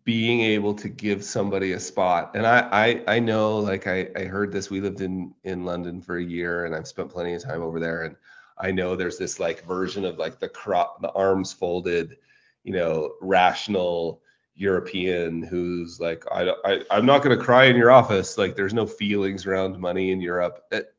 being 0.05 0.41
able 0.41 0.75
to 0.75 0.89
give 0.89 1.25
somebody 1.25 1.73
a 1.73 1.81
spot 1.81 2.31
and 2.35 2.47
I, 2.47 2.69
I 2.71 3.15
i 3.17 3.19
know 3.19 3.59
like 3.59 3.89
i 3.89 4.09
i 4.15 4.25
heard 4.25 4.53
this 4.53 4.71
we 4.71 4.81
lived 4.81 5.01
in 5.01 5.35
in 5.43 5.65
london 5.65 6.01
for 6.01 6.19
a 6.19 6.23
year 6.23 6.67
and 6.67 6.75
i've 6.75 6.87
spent 6.87 7.11
plenty 7.11 7.35
of 7.35 7.43
time 7.43 7.63
over 7.63 7.81
there 7.81 8.05
and 8.05 8.15
i 8.59 8.71
know 8.71 8.95
there's 8.95 9.19
this 9.19 9.41
like 9.41 9.67
version 9.67 10.05
of 10.05 10.19
like 10.19 10.39
the 10.39 10.49
crop 10.49 11.03
the 11.03 11.11
arms 11.13 11.53
folded 11.53 12.17
you 12.63 12.73
know 12.73 13.15
rational 13.21 14.23
european 14.55 15.43
who's 15.43 15.99
like 15.99 16.25
i, 16.31 16.53
I 16.65 16.83
i'm 16.93 17.07
not 17.07 17.25
going 17.25 17.37
to 17.37 17.45
cry 17.45 17.65
in 17.65 17.75
your 17.75 17.91
office 17.91 18.39
like 18.39 18.55
there's 18.55 18.75
no 18.75 18.87
feelings 18.87 19.47
around 19.47 19.81
money 19.81 20.13
in 20.13 20.21
europe 20.21 20.63
it, 20.71 20.95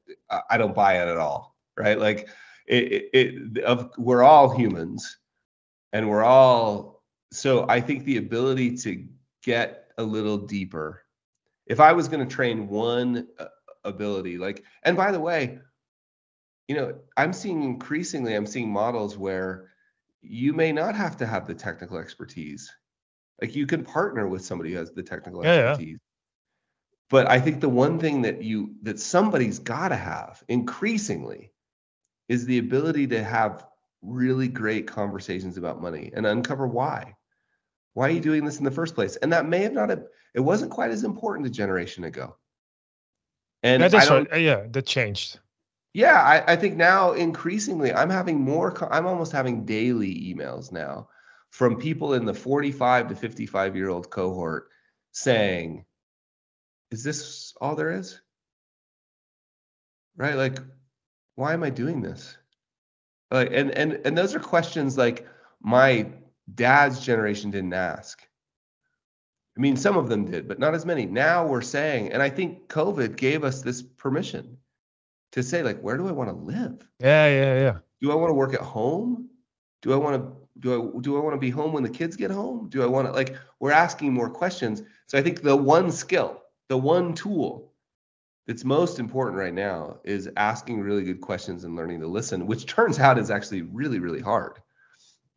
i 0.50 0.58
don't 0.58 0.76
buy 0.76 1.02
it 1.02 1.08
at 1.08 1.18
all 1.18 1.53
right 1.78 2.00
like 2.00 2.30
it, 2.68 2.84
it, 2.92 3.10
it 3.14 3.64
of 3.64 3.92
we're 3.98 4.24
all 4.24 4.56
humans 4.56 5.18
and 5.92 6.10
we're 6.10 6.24
all 6.24 6.94
so 7.34 7.66
I 7.68 7.82
think 7.82 8.06
the 8.06 8.18
ability 8.18 8.78
to 8.78 9.06
get 9.44 9.92
a 9.98 10.04
little 10.04 10.38
deeper. 10.38 11.04
If 11.66 11.80
I 11.80 11.94
was 11.94 12.08
going 12.08 12.28
to 12.28 12.36
train 12.36 12.68
one 12.68 13.28
uh, 13.40 13.46
ability, 13.84 14.38
like, 14.38 14.64
and 14.84 14.96
by 14.96 15.12
the 15.12 15.20
way, 15.20 15.60
you 16.68 16.76
know, 16.76 16.96
I'm 17.18 17.34
seeing 17.34 17.64
increasingly, 17.64 18.36
I'm 18.36 18.46
seeing 18.46 18.72
models 18.72 19.18
where 19.18 19.70
you 20.22 20.54
may 20.54 20.72
not 20.72 20.96
have 20.96 21.18
to 21.18 21.26
have 21.26 21.48
the 21.48 21.56
technical 21.56 21.98
expertise. 21.98 22.72
Like 23.42 23.56
you 23.56 23.66
can 23.66 23.84
partner 23.84 24.28
with 24.28 24.46
somebody 24.46 24.72
who 24.72 24.78
has 24.78 24.92
the 24.92 25.04
technical 25.04 25.44
yeah, 25.44 25.72
expertise. 25.72 25.94
Yeah. 25.94 25.98
But 27.10 27.30
I 27.30 27.40
think 27.40 27.62
the 27.62 27.70
one 27.70 28.00
thing 28.00 28.22
that 28.22 28.42
you 28.42 28.76
that 28.84 29.00
somebody's 29.00 29.60
got 29.60 29.90
to 29.90 29.96
have 29.96 30.44
increasingly 30.48 31.52
is 32.34 32.46
the 32.46 32.58
ability 32.58 33.08
to 33.08 33.24
have 33.24 33.66
really 34.02 34.48
great 34.48 34.88
conversations 34.88 35.58
about 35.58 35.82
money 35.82 36.12
and 36.14 36.26
uncover 36.26 36.68
why 36.68 37.16
why 37.94 38.08
are 38.08 38.12
you 38.12 38.20
doing 38.20 38.44
this 38.44 38.58
in 38.58 38.66
the 38.66 38.72
first 38.72 38.96
place? 38.96 39.16
And 39.18 39.32
that 39.34 39.48
may 39.48 39.60
have 39.60 39.74
not, 39.74 39.92
it 39.92 40.40
wasn't 40.40 40.72
quite 40.72 40.92
as 40.92 41.04
important 41.04 41.48
a 41.48 41.52
generation 41.52 42.04
ago. 42.04 42.36
And 43.62 43.82
yeah, 43.82 43.88
that's 43.88 44.10
right. 44.10 44.42
Yeah, 44.42 44.66
that 44.72 44.86
changed. 44.86 45.40
Yeah, 45.94 46.22
I, 46.22 46.54
I 46.54 46.56
think 46.56 46.76
now 46.76 47.12
increasingly 47.12 47.94
I'm 47.94 48.10
having 48.10 48.42
more, 48.42 48.76
I'm 48.92 49.06
almost 49.06 49.32
having 49.32 49.64
daily 49.64 50.34
emails 50.34 50.72
now 50.72 51.08
from 51.52 51.78
people 51.78 52.16
in 52.16 52.26
the 52.26 52.34
45 52.34 53.10
to 53.10 53.16
55 53.16 53.76
year 53.76 53.90
old 53.90 54.10
cohort 54.10 54.70
saying, 55.12 55.86
is 56.90 57.04
this 57.04 57.54
all 57.62 57.76
there 57.76 57.92
is? 57.92 58.20
Right? 60.18 60.36
Like, 60.36 60.58
why 61.36 61.54
am 61.54 61.64
I 61.64 61.70
doing 61.70 62.02
this? 62.02 62.38
Like, 63.32 63.50
and 63.52 63.72
and 63.72 64.00
and 64.06 64.18
those 64.18 64.36
are 64.36 64.40
questions 64.40 64.98
like 64.98 65.28
my 65.62 66.08
dad's 66.54 67.00
generation 67.00 67.52
didn't 67.52 67.74
ask. 67.74 68.22
I 69.58 69.62
mean, 69.62 69.76
some 69.76 69.98
of 69.98 70.10
them 70.10 70.26
did, 70.26 70.48
but 70.48 70.60
not 70.60 70.74
as 70.74 70.86
many. 70.86 71.06
Now 71.06 71.46
we're 71.46 71.62
saying, 71.62 72.12
and 72.12 72.22
I 72.22 72.30
think 72.30 72.68
COVID 72.70 73.16
gave 73.16 73.44
us 73.44 73.62
this 73.62 73.82
permission 73.82 74.58
to 75.32 75.44
say, 75.44 75.62
like, 75.64 75.80
where 75.80 75.98
do 75.98 76.08
I 76.08 76.12
want 76.12 76.30
to 76.30 76.36
live? 76.36 76.88
Yeah, 77.00 77.28
yeah, 77.28 77.60
yeah. 77.60 77.78
Do 78.02 78.12
I 78.12 78.16
want 78.16 78.30
to 78.30 78.36
work 78.36 78.54
at 78.54 78.62
home? 78.62 79.30
Do 79.82 79.94
I 79.94 79.96
want 79.96 80.22
to 80.22 80.44
do 80.60 80.74
I 80.74 81.02
do 81.02 81.18
I 81.18 81.20
want 81.20 81.34
to 81.34 81.40
be 81.40 81.50
home 81.50 81.74
when 81.74 81.84
the 81.84 81.90
kids 81.90 82.16
get 82.16 82.32
home? 82.32 82.70
Do 82.70 82.84
I 82.84 82.86
want 82.86 83.08
to 83.08 83.14
like 83.14 83.36
we're 83.60 83.72
asking 83.72 84.14
more 84.14 84.30
questions. 84.30 84.84
So 85.08 85.18
I 85.18 85.22
think 85.22 85.42
the 85.42 85.56
one 85.56 85.92
skill, 85.92 86.42
the 86.70 86.78
one 86.78 87.14
tool 87.14 87.73
that's 88.48 88.66
most 88.66 89.00
important 89.00 89.38
right 89.38 89.54
now 89.54 90.00
is 90.04 90.30
asking 90.38 90.82
really 90.82 91.04
good 91.04 91.22
questions 91.22 91.64
and 91.64 91.76
learning 91.76 92.02
to 92.02 92.08
listen, 92.08 92.46
which 92.46 92.66
turns 92.66 93.00
out 93.00 93.18
is 93.18 93.32
actually 93.32 93.62
really, 93.62 94.00
really 94.00 94.22
hard. 94.22 94.60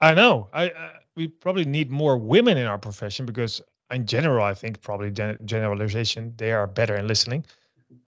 I 0.00 0.14
know. 0.14 0.48
I, 0.52 0.64
I 0.64 0.92
we 1.14 1.28
probably 1.28 1.64
need 1.64 1.90
more 1.90 2.18
women 2.18 2.58
in 2.58 2.66
our 2.66 2.78
profession 2.78 3.24
because 3.24 3.62
in 3.90 4.06
general, 4.06 4.44
I 4.44 4.54
think 4.54 4.82
probably 4.82 5.10
gen- 5.10 5.38
generalization 5.44 6.34
they 6.36 6.52
are 6.52 6.66
better 6.66 6.96
in 6.96 7.06
listening. 7.06 7.44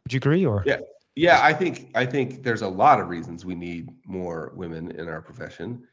Would 0.04 0.12
you 0.12 0.16
agree? 0.18 0.46
Or 0.46 0.62
yeah, 0.64 0.78
yeah. 1.14 1.40
I 1.42 1.52
think 1.52 1.90
I 1.94 2.06
think 2.06 2.42
there's 2.42 2.62
a 2.62 2.68
lot 2.68 3.00
of 3.00 3.08
reasons 3.08 3.44
we 3.44 3.54
need 3.54 3.90
more 4.06 4.52
women 4.54 4.92
in 4.92 5.08
our 5.08 5.20
profession, 5.20 5.86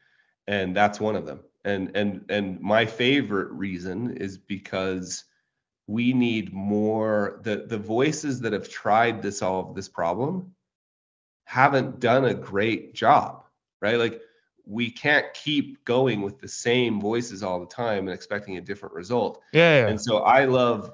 and 0.46 0.74
that's 0.74 1.00
one 1.00 1.16
of 1.16 1.26
them. 1.26 1.40
And 1.64 1.94
and 1.94 2.24
and 2.30 2.60
my 2.60 2.86
favorite 2.86 3.50
reason 3.50 4.16
is 4.16 4.38
because 4.38 5.24
we 5.86 6.12
need 6.12 6.52
more 6.52 7.40
the 7.42 7.66
the 7.68 7.78
voices 7.78 8.40
that 8.40 8.52
have 8.52 8.68
tried 8.68 9.22
to 9.22 9.30
solve 9.30 9.74
this 9.74 9.88
problem 9.88 10.54
haven't 11.44 12.00
done 12.00 12.24
a 12.24 12.34
great 12.34 12.94
job 12.94 13.44
right 13.82 13.98
like 13.98 14.20
we 14.66 14.90
can't 14.90 15.26
keep 15.34 15.84
going 15.84 16.22
with 16.22 16.40
the 16.40 16.48
same 16.48 17.00
voices 17.00 17.42
all 17.42 17.60
the 17.60 17.66
time 17.66 18.08
and 18.08 18.14
expecting 18.14 18.56
a 18.56 18.60
different 18.60 18.94
result. 18.94 19.42
Yeah, 19.52 19.82
yeah. 19.82 19.88
And 19.88 20.00
so 20.00 20.18
I 20.18 20.46
love 20.46 20.92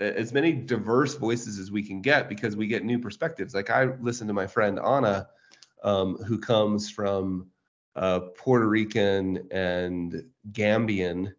as 0.00 0.32
many 0.32 0.52
diverse 0.52 1.14
voices 1.14 1.58
as 1.58 1.70
we 1.70 1.82
can 1.82 2.02
get 2.02 2.28
because 2.28 2.56
we 2.56 2.66
get 2.66 2.84
new 2.84 2.98
perspectives. 2.98 3.54
Like 3.54 3.70
I 3.70 3.84
listen 4.00 4.26
to 4.26 4.32
my 4.32 4.46
friend 4.46 4.80
Anna, 4.80 5.28
um, 5.84 6.16
who 6.16 6.38
comes 6.38 6.90
from 6.90 7.48
uh, 7.94 8.20
Puerto 8.36 8.68
Rican 8.68 9.46
and 9.50 10.24
Gambian. 10.50 11.32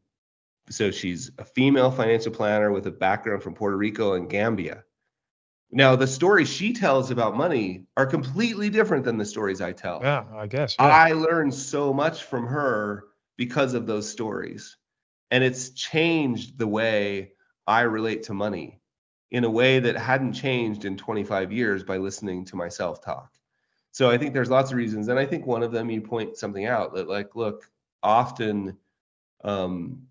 So 0.70 0.92
she's 0.92 1.32
a 1.38 1.46
female 1.46 1.92
financial 1.92 2.32
planner 2.32 2.72
with 2.72 2.88
a 2.88 2.92
background 2.92 3.44
from 3.44 3.54
Puerto 3.54 3.78
Rico 3.78 4.14
and 4.14 4.30
Gambia. 4.30 4.84
Now, 5.72 5.96
the 5.96 6.08
stories 6.08 6.50
she 6.50 6.72
tells 6.72 7.10
about 7.10 7.36
money 7.36 7.86
are 7.98 8.06
completely 8.06 8.70
different 8.70 9.04
than 9.04 9.18
the 9.18 9.26
stories 9.26 9.60
I 9.60 9.72
tell. 9.72 10.00
Yeah, 10.04 10.26
I 10.36 10.46
guess. 10.46 10.76
Yeah. 10.80 10.86
I 10.86 11.14
learned 11.14 11.54
so 11.54 11.92
much 11.92 12.24
from 12.24 12.46
her 12.46 13.06
because 13.38 13.74
of 13.74 13.88
those 13.88 14.10
stories. 14.10 14.78
And 15.32 15.44
it's 15.44 15.72
changed 15.72 16.60
the 16.60 16.68
way 16.68 17.32
I 17.66 17.82
relate 17.82 18.24
to 18.24 18.34
money 18.36 18.82
in 19.32 19.46
a 19.46 19.50
way 19.50 19.80
that 19.80 19.98
hadn't 19.98 20.34
changed 20.34 20.86
in 20.86 20.96
25 20.96 21.52
years 21.52 21.84
by 21.84 21.98
listening 21.98 22.46
to 22.46 22.56
myself 22.56 23.02
talk. 23.04 23.34
So 23.92 24.12
I 24.12 24.18
think 24.18 24.34
there's 24.34 24.52
lots 24.52 24.70
of 24.72 24.78
reasons. 24.78 25.08
And 25.08 25.18
I 25.18 25.26
think 25.26 25.48
one 25.48 25.64
of 25.64 25.72
them, 25.72 25.90
you 25.90 26.02
point 26.02 26.38
something 26.38 26.66
out 26.68 26.94
that, 26.94 27.10
like, 27.10 27.36
look, 27.36 27.70
often 28.04 28.78
um, 29.44 30.04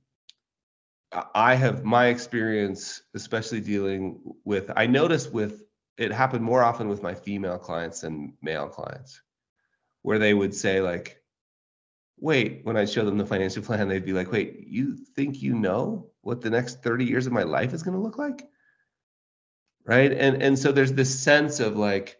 I 1.35 1.55
have 1.55 1.85
my 1.85 2.07
experience, 2.07 3.03
especially 3.15 3.61
dealing 3.61 4.21
with, 4.45 4.71
I 4.77 4.87
notice 4.87 5.29
with 5.29 5.65
it 5.99 6.11
happened 6.11 6.45
more 6.45 6.63
often 6.63 6.89
with 6.89 7.03
my 7.03 7.15
female 7.15 7.59
clients 7.59 8.01
than 8.01 8.35
male 8.41 8.69
clients, 8.69 9.21
where 10.03 10.19
they 10.19 10.33
would 10.33 10.55
say, 10.55 10.81
like, 10.81 11.23
wait, 12.19 12.61
when 12.65 12.77
I 12.77 12.85
show 12.85 13.05
them 13.05 13.19
the 13.19 13.27
financial 13.27 13.63
plan, 13.63 13.89
they'd 13.89 14.05
be 14.05 14.13
like, 14.13 14.33
wait, 14.33 14.65
you 14.67 14.97
think 14.97 15.43
you 15.43 15.55
know 15.55 16.11
what 16.23 16.41
the 16.41 16.51
next 16.51 16.83
30 16.83 17.05
years 17.05 17.27
of 17.27 17.33
my 17.33 17.43
life 17.43 17.75
is 17.75 17.83
going 17.83 17.97
to 17.97 18.03
look 18.03 18.17
like? 18.17 18.49
Right. 19.85 20.13
And 20.13 20.41
and 20.41 20.57
so 20.57 20.71
there's 20.71 20.93
this 20.93 21.19
sense 21.19 21.59
of 21.59 21.77
like 21.77 22.17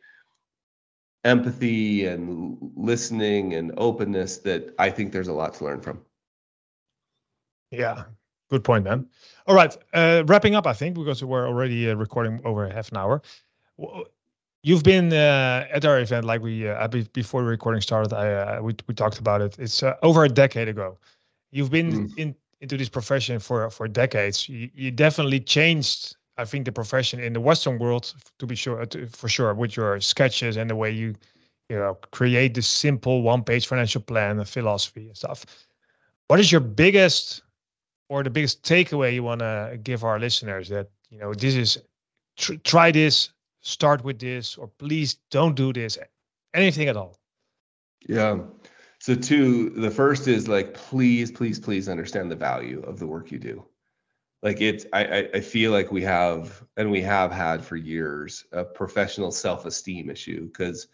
empathy 1.25 2.07
and 2.07 2.59
listening 2.75 3.55
and 3.55 3.73
openness 3.77 4.39
that 4.39 4.75
I 4.79 4.91
think 4.91 5.13
there's 5.13 5.29
a 5.29 5.33
lot 5.33 5.55
to 5.55 5.65
learn 5.65 5.81
from. 5.81 6.03
Yeah, 7.71 8.05
Good 8.53 8.65
point, 8.65 8.85
man. 8.85 9.07
All 9.47 9.55
right, 9.55 9.75
uh, 9.95 10.25
wrapping 10.27 10.55
up, 10.55 10.67
I 10.67 10.75
think, 10.75 10.95
because 10.95 11.25
we're 11.25 11.49
already 11.49 11.91
uh, 11.91 11.95
recording 11.95 12.39
over 12.45 12.69
half 12.69 12.91
an 12.91 12.99
hour. 12.99 13.23
You've 14.63 14.83
been 14.83 15.11
uh, 15.11 15.67
at 15.73 15.87
our 15.87 15.99
event, 16.01 16.27
like 16.27 16.43
we 16.43 16.69
uh, 16.69 16.87
before 17.15 17.41
the 17.41 17.49
recording 17.49 17.81
started. 17.81 18.13
I 18.13 18.27
uh, 18.35 18.61
we 18.61 18.77
we 18.87 18.95
talked 18.95 19.19
about 19.19 19.41
it. 19.41 19.59
It's 19.59 19.83
uh, 19.83 19.95
over 20.03 20.25
a 20.25 20.29
decade 20.29 20.69
ago. 20.69 20.99
You've 21.51 21.71
been 21.71 22.11
mm. 22.11 22.19
in 22.19 22.35
into 22.61 22.77
this 22.77 22.91
profession 22.91 23.39
for 23.39 23.71
for 23.71 23.89
decades, 23.89 24.51
you, 24.51 24.69
you 24.75 24.91
definitely 24.91 25.41
changed. 25.41 26.17
I 26.37 26.45
think 26.45 26.67
the 26.67 26.73
profession 26.73 27.21
in 27.21 27.33
the 27.33 27.41
Western 27.41 27.79
world, 27.79 28.15
to 28.39 28.47
be 28.47 28.55
sure, 28.55 28.85
to, 28.85 29.07
for 29.07 29.31
sure, 29.31 29.55
with 29.55 29.79
your 29.79 29.99
sketches 30.01 30.59
and 30.59 30.69
the 30.69 30.77
way 30.77 30.91
you, 30.91 31.15
you 31.71 31.77
know, 31.77 31.95
create 32.11 32.53
this 32.53 32.69
simple 32.69 33.23
one-page 33.23 33.67
financial 33.67 34.03
plan 34.03 34.39
and 34.39 34.49
philosophy 34.49 35.07
and 35.07 35.17
stuff. 35.17 35.47
What 36.29 36.39
is 36.39 36.53
your 36.53 36.61
biggest 36.61 37.43
or 38.13 38.23
the 38.23 38.29
biggest 38.29 38.63
takeaway 38.63 39.15
you 39.15 39.23
want 39.23 39.41
to 39.41 39.79
give 39.83 40.05
our 40.05 40.19
listeners 40.19 40.69
that 40.69 40.91
you 41.09 41.19
know 41.19 41.33
this 41.33 41.55
is 41.55 41.79
tr- 42.37 42.61
try 42.63 42.91
this, 42.91 43.31
start 43.63 44.05
with 44.05 44.19
this, 44.19 44.59
or 44.59 44.69
please 44.69 45.17
don't 45.31 45.57
do 45.57 45.73
this, 45.73 45.97
anything 46.53 46.89
at 46.89 46.97
all? 46.97 47.19
Yeah. 48.07 48.41
So 48.99 49.15
two, 49.15 49.71
the 49.71 49.91
first 49.91 50.29
is 50.29 50.47
like, 50.47 50.75
please, 50.75 51.33
please, 51.33 51.59
please 51.59 51.89
understand 51.89 52.31
the 52.31 52.37
value 52.37 52.83
of 52.83 52.99
the 52.99 53.07
work 53.07 53.33
you 53.33 53.39
do. 53.39 53.65
Like 54.43 54.61
it's, 54.61 54.85
I, 54.93 55.31
I 55.33 55.41
feel 55.41 55.73
like 55.73 55.91
we 55.91 56.03
have, 56.03 56.63
and 56.77 56.91
we 56.91 57.01
have 57.01 57.33
had 57.33 57.65
for 57.65 57.77
years, 57.77 58.45
a 58.53 58.63
professional 58.63 59.31
self-esteem 59.31 60.11
issue 60.11 60.49
because 60.49 60.89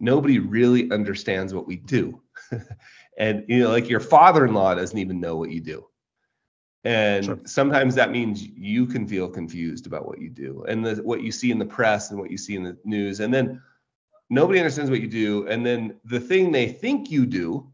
nobody 0.00 0.40
really 0.40 0.90
understands 0.90 1.54
what 1.54 1.68
we 1.68 1.76
do. 1.76 2.20
and 3.18 3.44
you 3.46 3.60
know, 3.60 3.70
like 3.70 3.88
your 3.88 4.00
father-in-law 4.00 4.74
doesn't 4.74 4.98
even 4.98 5.20
know 5.20 5.36
what 5.36 5.50
you 5.50 5.60
do. 5.60 5.87
And 6.84 7.24
sure. 7.24 7.40
sometimes 7.44 7.94
that 7.96 8.12
means 8.12 8.42
you 8.42 8.86
can 8.86 9.06
feel 9.06 9.28
confused 9.28 9.86
about 9.86 10.06
what 10.06 10.20
you 10.20 10.30
do 10.30 10.64
and 10.68 10.86
the, 10.86 11.02
what 11.02 11.22
you 11.22 11.32
see 11.32 11.50
in 11.50 11.58
the 11.58 11.66
press 11.66 12.10
and 12.10 12.20
what 12.20 12.30
you 12.30 12.38
see 12.38 12.54
in 12.54 12.62
the 12.62 12.76
news. 12.84 13.20
And 13.20 13.34
then 13.34 13.60
nobody 14.30 14.60
understands 14.60 14.90
what 14.90 15.00
you 15.00 15.08
do. 15.08 15.46
And 15.48 15.66
then 15.66 15.96
the 16.04 16.20
thing 16.20 16.52
they 16.52 16.68
think 16.68 17.10
you 17.10 17.26
do 17.26 17.68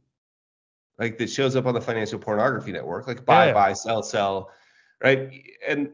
like 0.98 1.18
that 1.18 1.28
shows 1.28 1.56
up 1.56 1.66
on 1.66 1.74
the 1.74 1.80
financial 1.80 2.18
pornography 2.18 2.72
network 2.72 3.06
like 3.06 3.24
buy 3.24 3.48
yeah. 3.48 3.52
buy 3.52 3.72
sell 3.72 4.02
sell 4.02 4.50
right? 5.02 5.32
And 5.66 5.90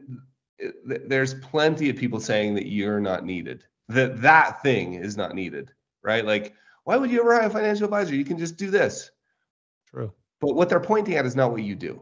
there's 0.85 1.33
plenty 1.35 1.89
of 1.89 1.95
people 1.95 2.19
saying 2.19 2.53
that 2.55 2.67
you're 2.67 2.99
not 2.99 3.25
needed 3.25 3.65
that 3.89 4.21
that 4.21 4.61
thing 4.61 4.93
is 4.93 5.17
not 5.17 5.35
needed 5.35 5.71
right? 6.03 6.25
Like 6.25 6.53
why 6.83 6.97
would 6.97 7.11
you 7.11 7.21
ever 7.21 7.35
hire 7.35 7.47
a 7.47 7.49
financial 7.49 7.85
advisor? 7.85 8.15
You 8.15 8.25
can 8.25 8.37
just 8.37 8.57
do 8.57 8.71
this. 8.71 9.11
True. 9.87 10.11
But 10.39 10.55
what 10.55 10.69
they're 10.69 10.79
pointing 10.79 11.15
at 11.15 11.25
is 11.25 11.35
not 11.35 11.51
what 11.51 11.61
you 11.63 11.75
do 11.75 12.01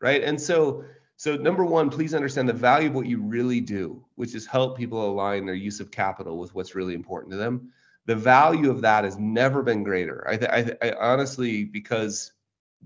right 0.00 0.22
and 0.22 0.40
so 0.40 0.84
so 1.16 1.36
number 1.36 1.64
one 1.64 1.90
please 1.90 2.14
understand 2.14 2.48
the 2.48 2.52
value 2.52 2.88
of 2.88 2.94
what 2.94 3.06
you 3.06 3.20
really 3.22 3.60
do 3.60 4.04
which 4.16 4.34
is 4.34 4.46
help 4.46 4.76
people 4.76 5.08
align 5.08 5.46
their 5.46 5.54
use 5.54 5.80
of 5.80 5.90
capital 5.90 6.38
with 6.38 6.54
what's 6.54 6.74
really 6.74 6.94
important 6.94 7.30
to 7.30 7.36
them 7.36 7.70
the 8.06 8.14
value 8.14 8.70
of 8.70 8.80
that 8.80 9.04
has 9.04 9.18
never 9.18 9.62
been 9.62 9.82
greater. 9.82 10.26
I, 10.28 10.36
th- 10.36 10.50
I, 10.82 10.88
I 10.88 10.92
honestly, 10.98 11.64
because 11.64 12.32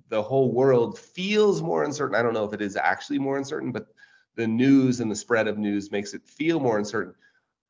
the 0.09 0.23
whole 0.23 0.53
world 0.53 0.99
feels 0.99 1.63
more 1.63 1.85
uncertain. 1.85 2.17
I 2.17 2.23
don't 2.23 2.33
know 2.33 2.45
if 2.45 2.55
it 2.55 2.63
is 2.63 2.77
actually 2.77 3.19
more 3.19 3.37
uncertain, 3.37 3.71
but 3.71 3.89
the 4.35 4.47
news 4.47 5.01
and 5.01 5.11
the 5.11 5.17
spread 5.17 5.47
of 5.47 5.59
news 5.59 5.93
makes 5.93 6.15
it 6.15 6.27
feel 6.27 6.59
more 6.59 6.79
uncertain. 6.79 7.15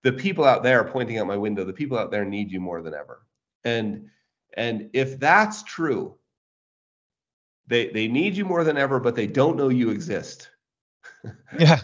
The 0.03 0.13
people 0.13 0.45
out 0.45 0.63
there 0.63 0.85
pointing 0.85 1.19
out 1.19 1.27
my 1.27 1.37
window, 1.37 1.65
the 1.65 1.73
people 1.73 1.99
out 1.99 2.13
there 2.13 2.25
need 2.25 2.51
you 2.51 2.61
more 2.61 2.83
than 2.83 2.95
ever. 2.95 3.27
And 3.65 4.09
and 4.55 4.91
if 4.93 5.19
that's 5.19 5.63
true, 5.65 6.17
they 7.67 7.89
they 7.89 8.09
need 8.09 8.37
you 8.37 8.45
more 8.45 8.65
than 8.65 8.77
ever, 8.77 9.01
but 9.01 9.15
they 9.15 9.27
don't 9.27 9.57
know 9.57 9.69
you 9.69 9.91
exist. 9.91 10.51
Yeah. 11.59 11.81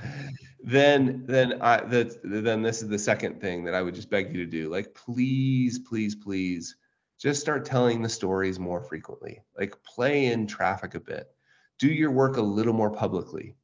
then 0.64 1.24
then 1.26 1.60
I 1.60 1.84
that 1.84 2.20
then 2.24 2.62
this 2.62 2.82
is 2.82 2.88
the 2.88 2.98
second 2.98 3.40
thing 3.40 3.64
that 3.64 3.74
I 3.74 3.82
would 3.82 3.94
just 3.94 4.10
beg 4.10 4.34
you 4.34 4.44
to 4.44 4.50
do. 4.50 4.68
Like 4.70 4.94
please, 4.94 5.78
please, 5.78 6.14
please 6.14 6.76
just 7.18 7.40
start 7.40 7.64
telling 7.64 8.02
the 8.02 8.08
stories 8.08 8.58
more 8.58 8.80
frequently. 8.80 9.40
Like 9.58 9.74
play 9.84 10.26
in 10.26 10.46
traffic 10.46 10.94
a 10.94 11.00
bit. 11.00 11.28
Do 11.78 11.88
your 11.88 12.10
work 12.10 12.36
a 12.36 12.42
little 12.42 12.72
more 12.72 12.90
publicly. 12.90 13.56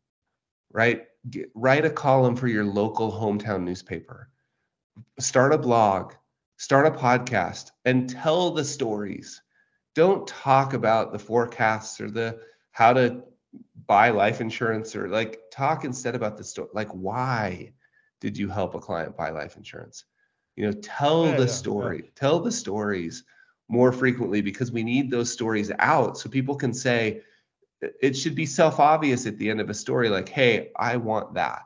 Right? 0.70 1.04
Get, 1.30 1.50
write 1.54 1.84
a 1.84 1.90
column 1.90 2.36
for 2.36 2.48
your 2.48 2.64
local 2.64 3.12
hometown 3.12 3.62
newspaper. 3.62 4.30
Start 5.18 5.52
a 5.52 5.58
blog, 5.58 6.14
start 6.56 6.86
a 6.86 6.90
podcast 6.90 7.70
and 7.84 8.08
tell 8.08 8.50
the 8.50 8.64
stories. 8.64 9.41
Don't 9.94 10.26
talk 10.26 10.72
about 10.72 11.12
the 11.12 11.18
forecasts 11.18 12.00
or 12.00 12.10
the 12.10 12.40
how 12.72 12.92
to 12.94 13.22
buy 13.86 14.10
life 14.10 14.40
insurance 14.40 14.96
or 14.96 15.08
like 15.08 15.40
talk 15.50 15.84
instead 15.84 16.14
about 16.14 16.38
the 16.38 16.44
story 16.44 16.68
like 16.72 16.88
why 16.88 17.72
did 18.20 18.38
you 18.38 18.48
help 18.48 18.74
a 18.74 18.78
client 18.78 19.16
buy 19.16 19.30
life 19.30 19.56
insurance? 19.56 20.04
You 20.56 20.66
know 20.66 20.72
tell 20.72 21.26
yeah, 21.26 21.36
the 21.36 21.44
yeah, 21.44 21.48
story 21.48 22.02
yeah. 22.04 22.10
tell 22.14 22.40
the 22.40 22.52
stories 22.52 23.24
more 23.68 23.92
frequently 23.92 24.40
because 24.40 24.70
we 24.70 24.82
need 24.82 25.10
those 25.10 25.32
stories 25.32 25.70
out 25.78 26.18
so 26.18 26.28
people 26.28 26.56
can 26.56 26.74
say 26.74 27.22
it 28.00 28.16
should 28.16 28.34
be 28.34 28.46
self 28.46 28.78
obvious 28.78 29.26
at 29.26 29.38
the 29.38 29.50
end 29.50 29.60
of 29.60 29.70
a 29.70 29.74
story 29.74 30.08
like 30.08 30.28
hey 30.28 30.70
i 30.76 30.96
want 30.96 31.34
that. 31.34 31.64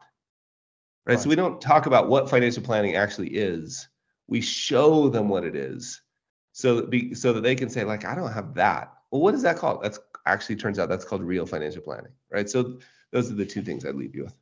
Right? 1.04 1.14
right. 1.14 1.20
so 1.20 1.28
we 1.28 1.36
don't 1.36 1.60
talk 1.60 1.86
about 1.86 2.08
what 2.08 2.30
financial 2.30 2.62
planning 2.62 2.96
actually 2.96 3.28
is. 3.28 3.88
We 4.26 4.40
show 4.40 5.08
them 5.08 5.28
what 5.28 5.44
it 5.44 5.54
is 5.54 6.00
so 6.56 6.76
that 6.76 6.90
be, 6.90 7.14
so 7.14 7.32
that 7.32 7.42
they 7.42 7.54
can 7.54 7.68
say 7.68 7.84
like 7.84 8.04
i 8.04 8.14
don't 8.14 8.32
have 8.32 8.54
that 8.54 8.92
well 9.10 9.20
what 9.20 9.34
is 9.34 9.42
that 9.42 9.56
called 9.56 9.82
that's 9.82 10.00
actually 10.26 10.56
turns 10.56 10.78
out 10.78 10.88
that's 10.88 11.04
called 11.04 11.22
real 11.22 11.46
financial 11.46 11.80
planning, 11.80 12.12
right? 12.30 12.50
So 12.50 12.78
those 13.12 13.30
are 13.30 13.34
the 13.34 13.46
two 13.46 13.62
things 13.62 13.86
I'd 13.86 13.94
leave 13.94 14.14
you 14.14 14.24
with. 14.24 14.34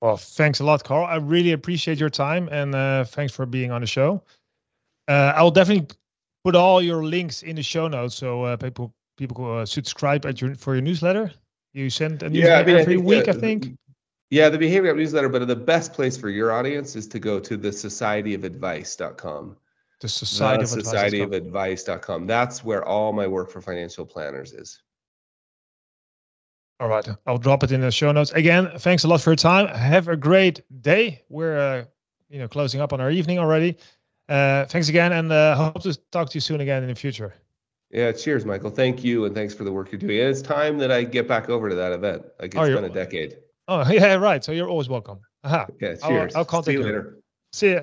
Well, 0.00 0.16
thanks 0.16 0.60
a 0.60 0.64
lot, 0.64 0.82
Carl. 0.82 1.04
I 1.04 1.16
really 1.16 1.52
appreciate 1.52 2.00
your 2.00 2.10
time 2.10 2.48
and 2.50 2.74
uh, 2.74 3.04
thanks 3.04 3.32
for 3.32 3.46
being 3.46 3.70
on 3.70 3.80
the 3.80 3.86
show. 3.86 4.22
Uh, 5.08 5.32
I 5.36 5.42
will 5.42 5.50
definitely 5.50 5.88
put 6.44 6.56
all 6.56 6.80
your 6.80 7.04
links 7.04 7.42
in 7.42 7.56
the 7.56 7.62
show 7.62 7.88
notes 7.88 8.14
so 8.14 8.44
uh, 8.44 8.56
people 8.56 8.94
people 9.16 9.58
uh, 9.58 9.66
subscribe 9.66 10.24
at 10.26 10.40
your 10.40 10.54
for 10.54 10.74
your 10.74 10.82
newsletter. 10.82 11.30
You 11.72 11.90
send 11.90 12.22
a 12.22 12.30
newsletter 12.30 12.48
yeah, 12.48 12.60
I 12.60 12.64
mean, 12.64 12.76
every 12.76 12.94
I 12.96 12.98
week, 12.98 13.28
I 13.28 13.32
think. 13.32 13.76
Yeah, 14.30 14.48
the 14.48 14.58
Behavior 14.58 14.94
newsletter, 14.94 15.28
but 15.28 15.46
the 15.46 15.56
best 15.56 15.92
place 15.92 16.16
for 16.16 16.30
your 16.30 16.52
audience 16.52 16.96
is 16.96 17.06
to 17.08 17.18
go 17.18 17.38
to 17.40 17.56
the 17.56 17.68
societyofadvice.com 17.68 19.56
the 20.02 20.08
society, 20.08 20.58
the 20.58 20.62
of, 20.62 20.68
society 20.68 21.20
of 21.20 21.32
advice.com 21.32 22.26
that's 22.26 22.62
where 22.62 22.84
all 22.84 23.12
my 23.12 23.26
work 23.26 23.50
for 23.50 23.60
financial 23.60 24.04
planners 24.04 24.52
is 24.52 24.82
all 26.80 26.88
right, 26.88 27.06
I'll 27.28 27.38
drop 27.38 27.62
it 27.62 27.70
in 27.70 27.80
the 27.80 27.92
show 27.92 28.10
notes. 28.10 28.32
Again, 28.32 28.68
thanks 28.78 29.04
a 29.04 29.08
lot 29.08 29.20
for 29.20 29.30
your 29.30 29.36
time. 29.36 29.68
Have 29.68 30.08
a 30.08 30.16
great 30.16 30.62
day. 30.82 31.22
We're 31.28 31.56
uh, 31.56 31.84
you 32.28 32.40
know 32.40 32.48
closing 32.48 32.80
up 32.80 32.92
on 32.92 33.00
our 33.00 33.08
evening 33.08 33.38
already. 33.38 33.76
Uh, 34.28 34.64
thanks 34.64 34.88
again, 34.88 35.12
and 35.12 35.30
uh, 35.30 35.54
hope 35.54 35.80
to 35.84 35.94
talk 36.10 36.28
to 36.30 36.34
you 36.34 36.40
soon 36.40 36.60
again 36.60 36.82
in 36.82 36.88
the 36.88 36.94
future. 36.96 37.34
Yeah, 37.92 38.10
cheers, 38.10 38.44
Michael. 38.44 38.70
Thank 38.70 39.04
you, 39.04 39.26
and 39.26 39.34
thanks 39.34 39.54
for 39.54 39.62
the 39.62 39.70
work 39.70 39.92
you're 39.92 40.00
doing. 40.00 40.18
And 40.18 40.28
it's 40.30 40.42
time 40.42 40.78
that 40.78 40.90
I 40.90 41.04
get 41.04 41.28
back 41.28 41.48
over 41.48 41.68
to 41.68 41.74
that 41.76 41.92
event. 41.92 42.24
Like 42.40 42.56
oh, 42.56 42.62
it's 42.62 42.70
oh, 42.70 42.74
been 42.74 42.90
a 42.90 42.92
decade. 42.92 43.36
Oh 43.68 43.88
yeah, 43.90 44.14
right. 44.14 44.42
So 44.42 44.50
you're 44.50 44.68
always 44.68 44.88
welcome. 44.88 45.20
Aha. 45.44 45.66
Yeah, 45.80 45.94
cheers. 45.94 46.34
I'll, 46.34 46.40
I'll 46.40 46.44
contact 46.44 46.66
See 46.66 46.72
you 46.72 46.78
you 46.80 46.84
later. 46.84 47.18
See 47.52 47.72
ya. 47.74 47.80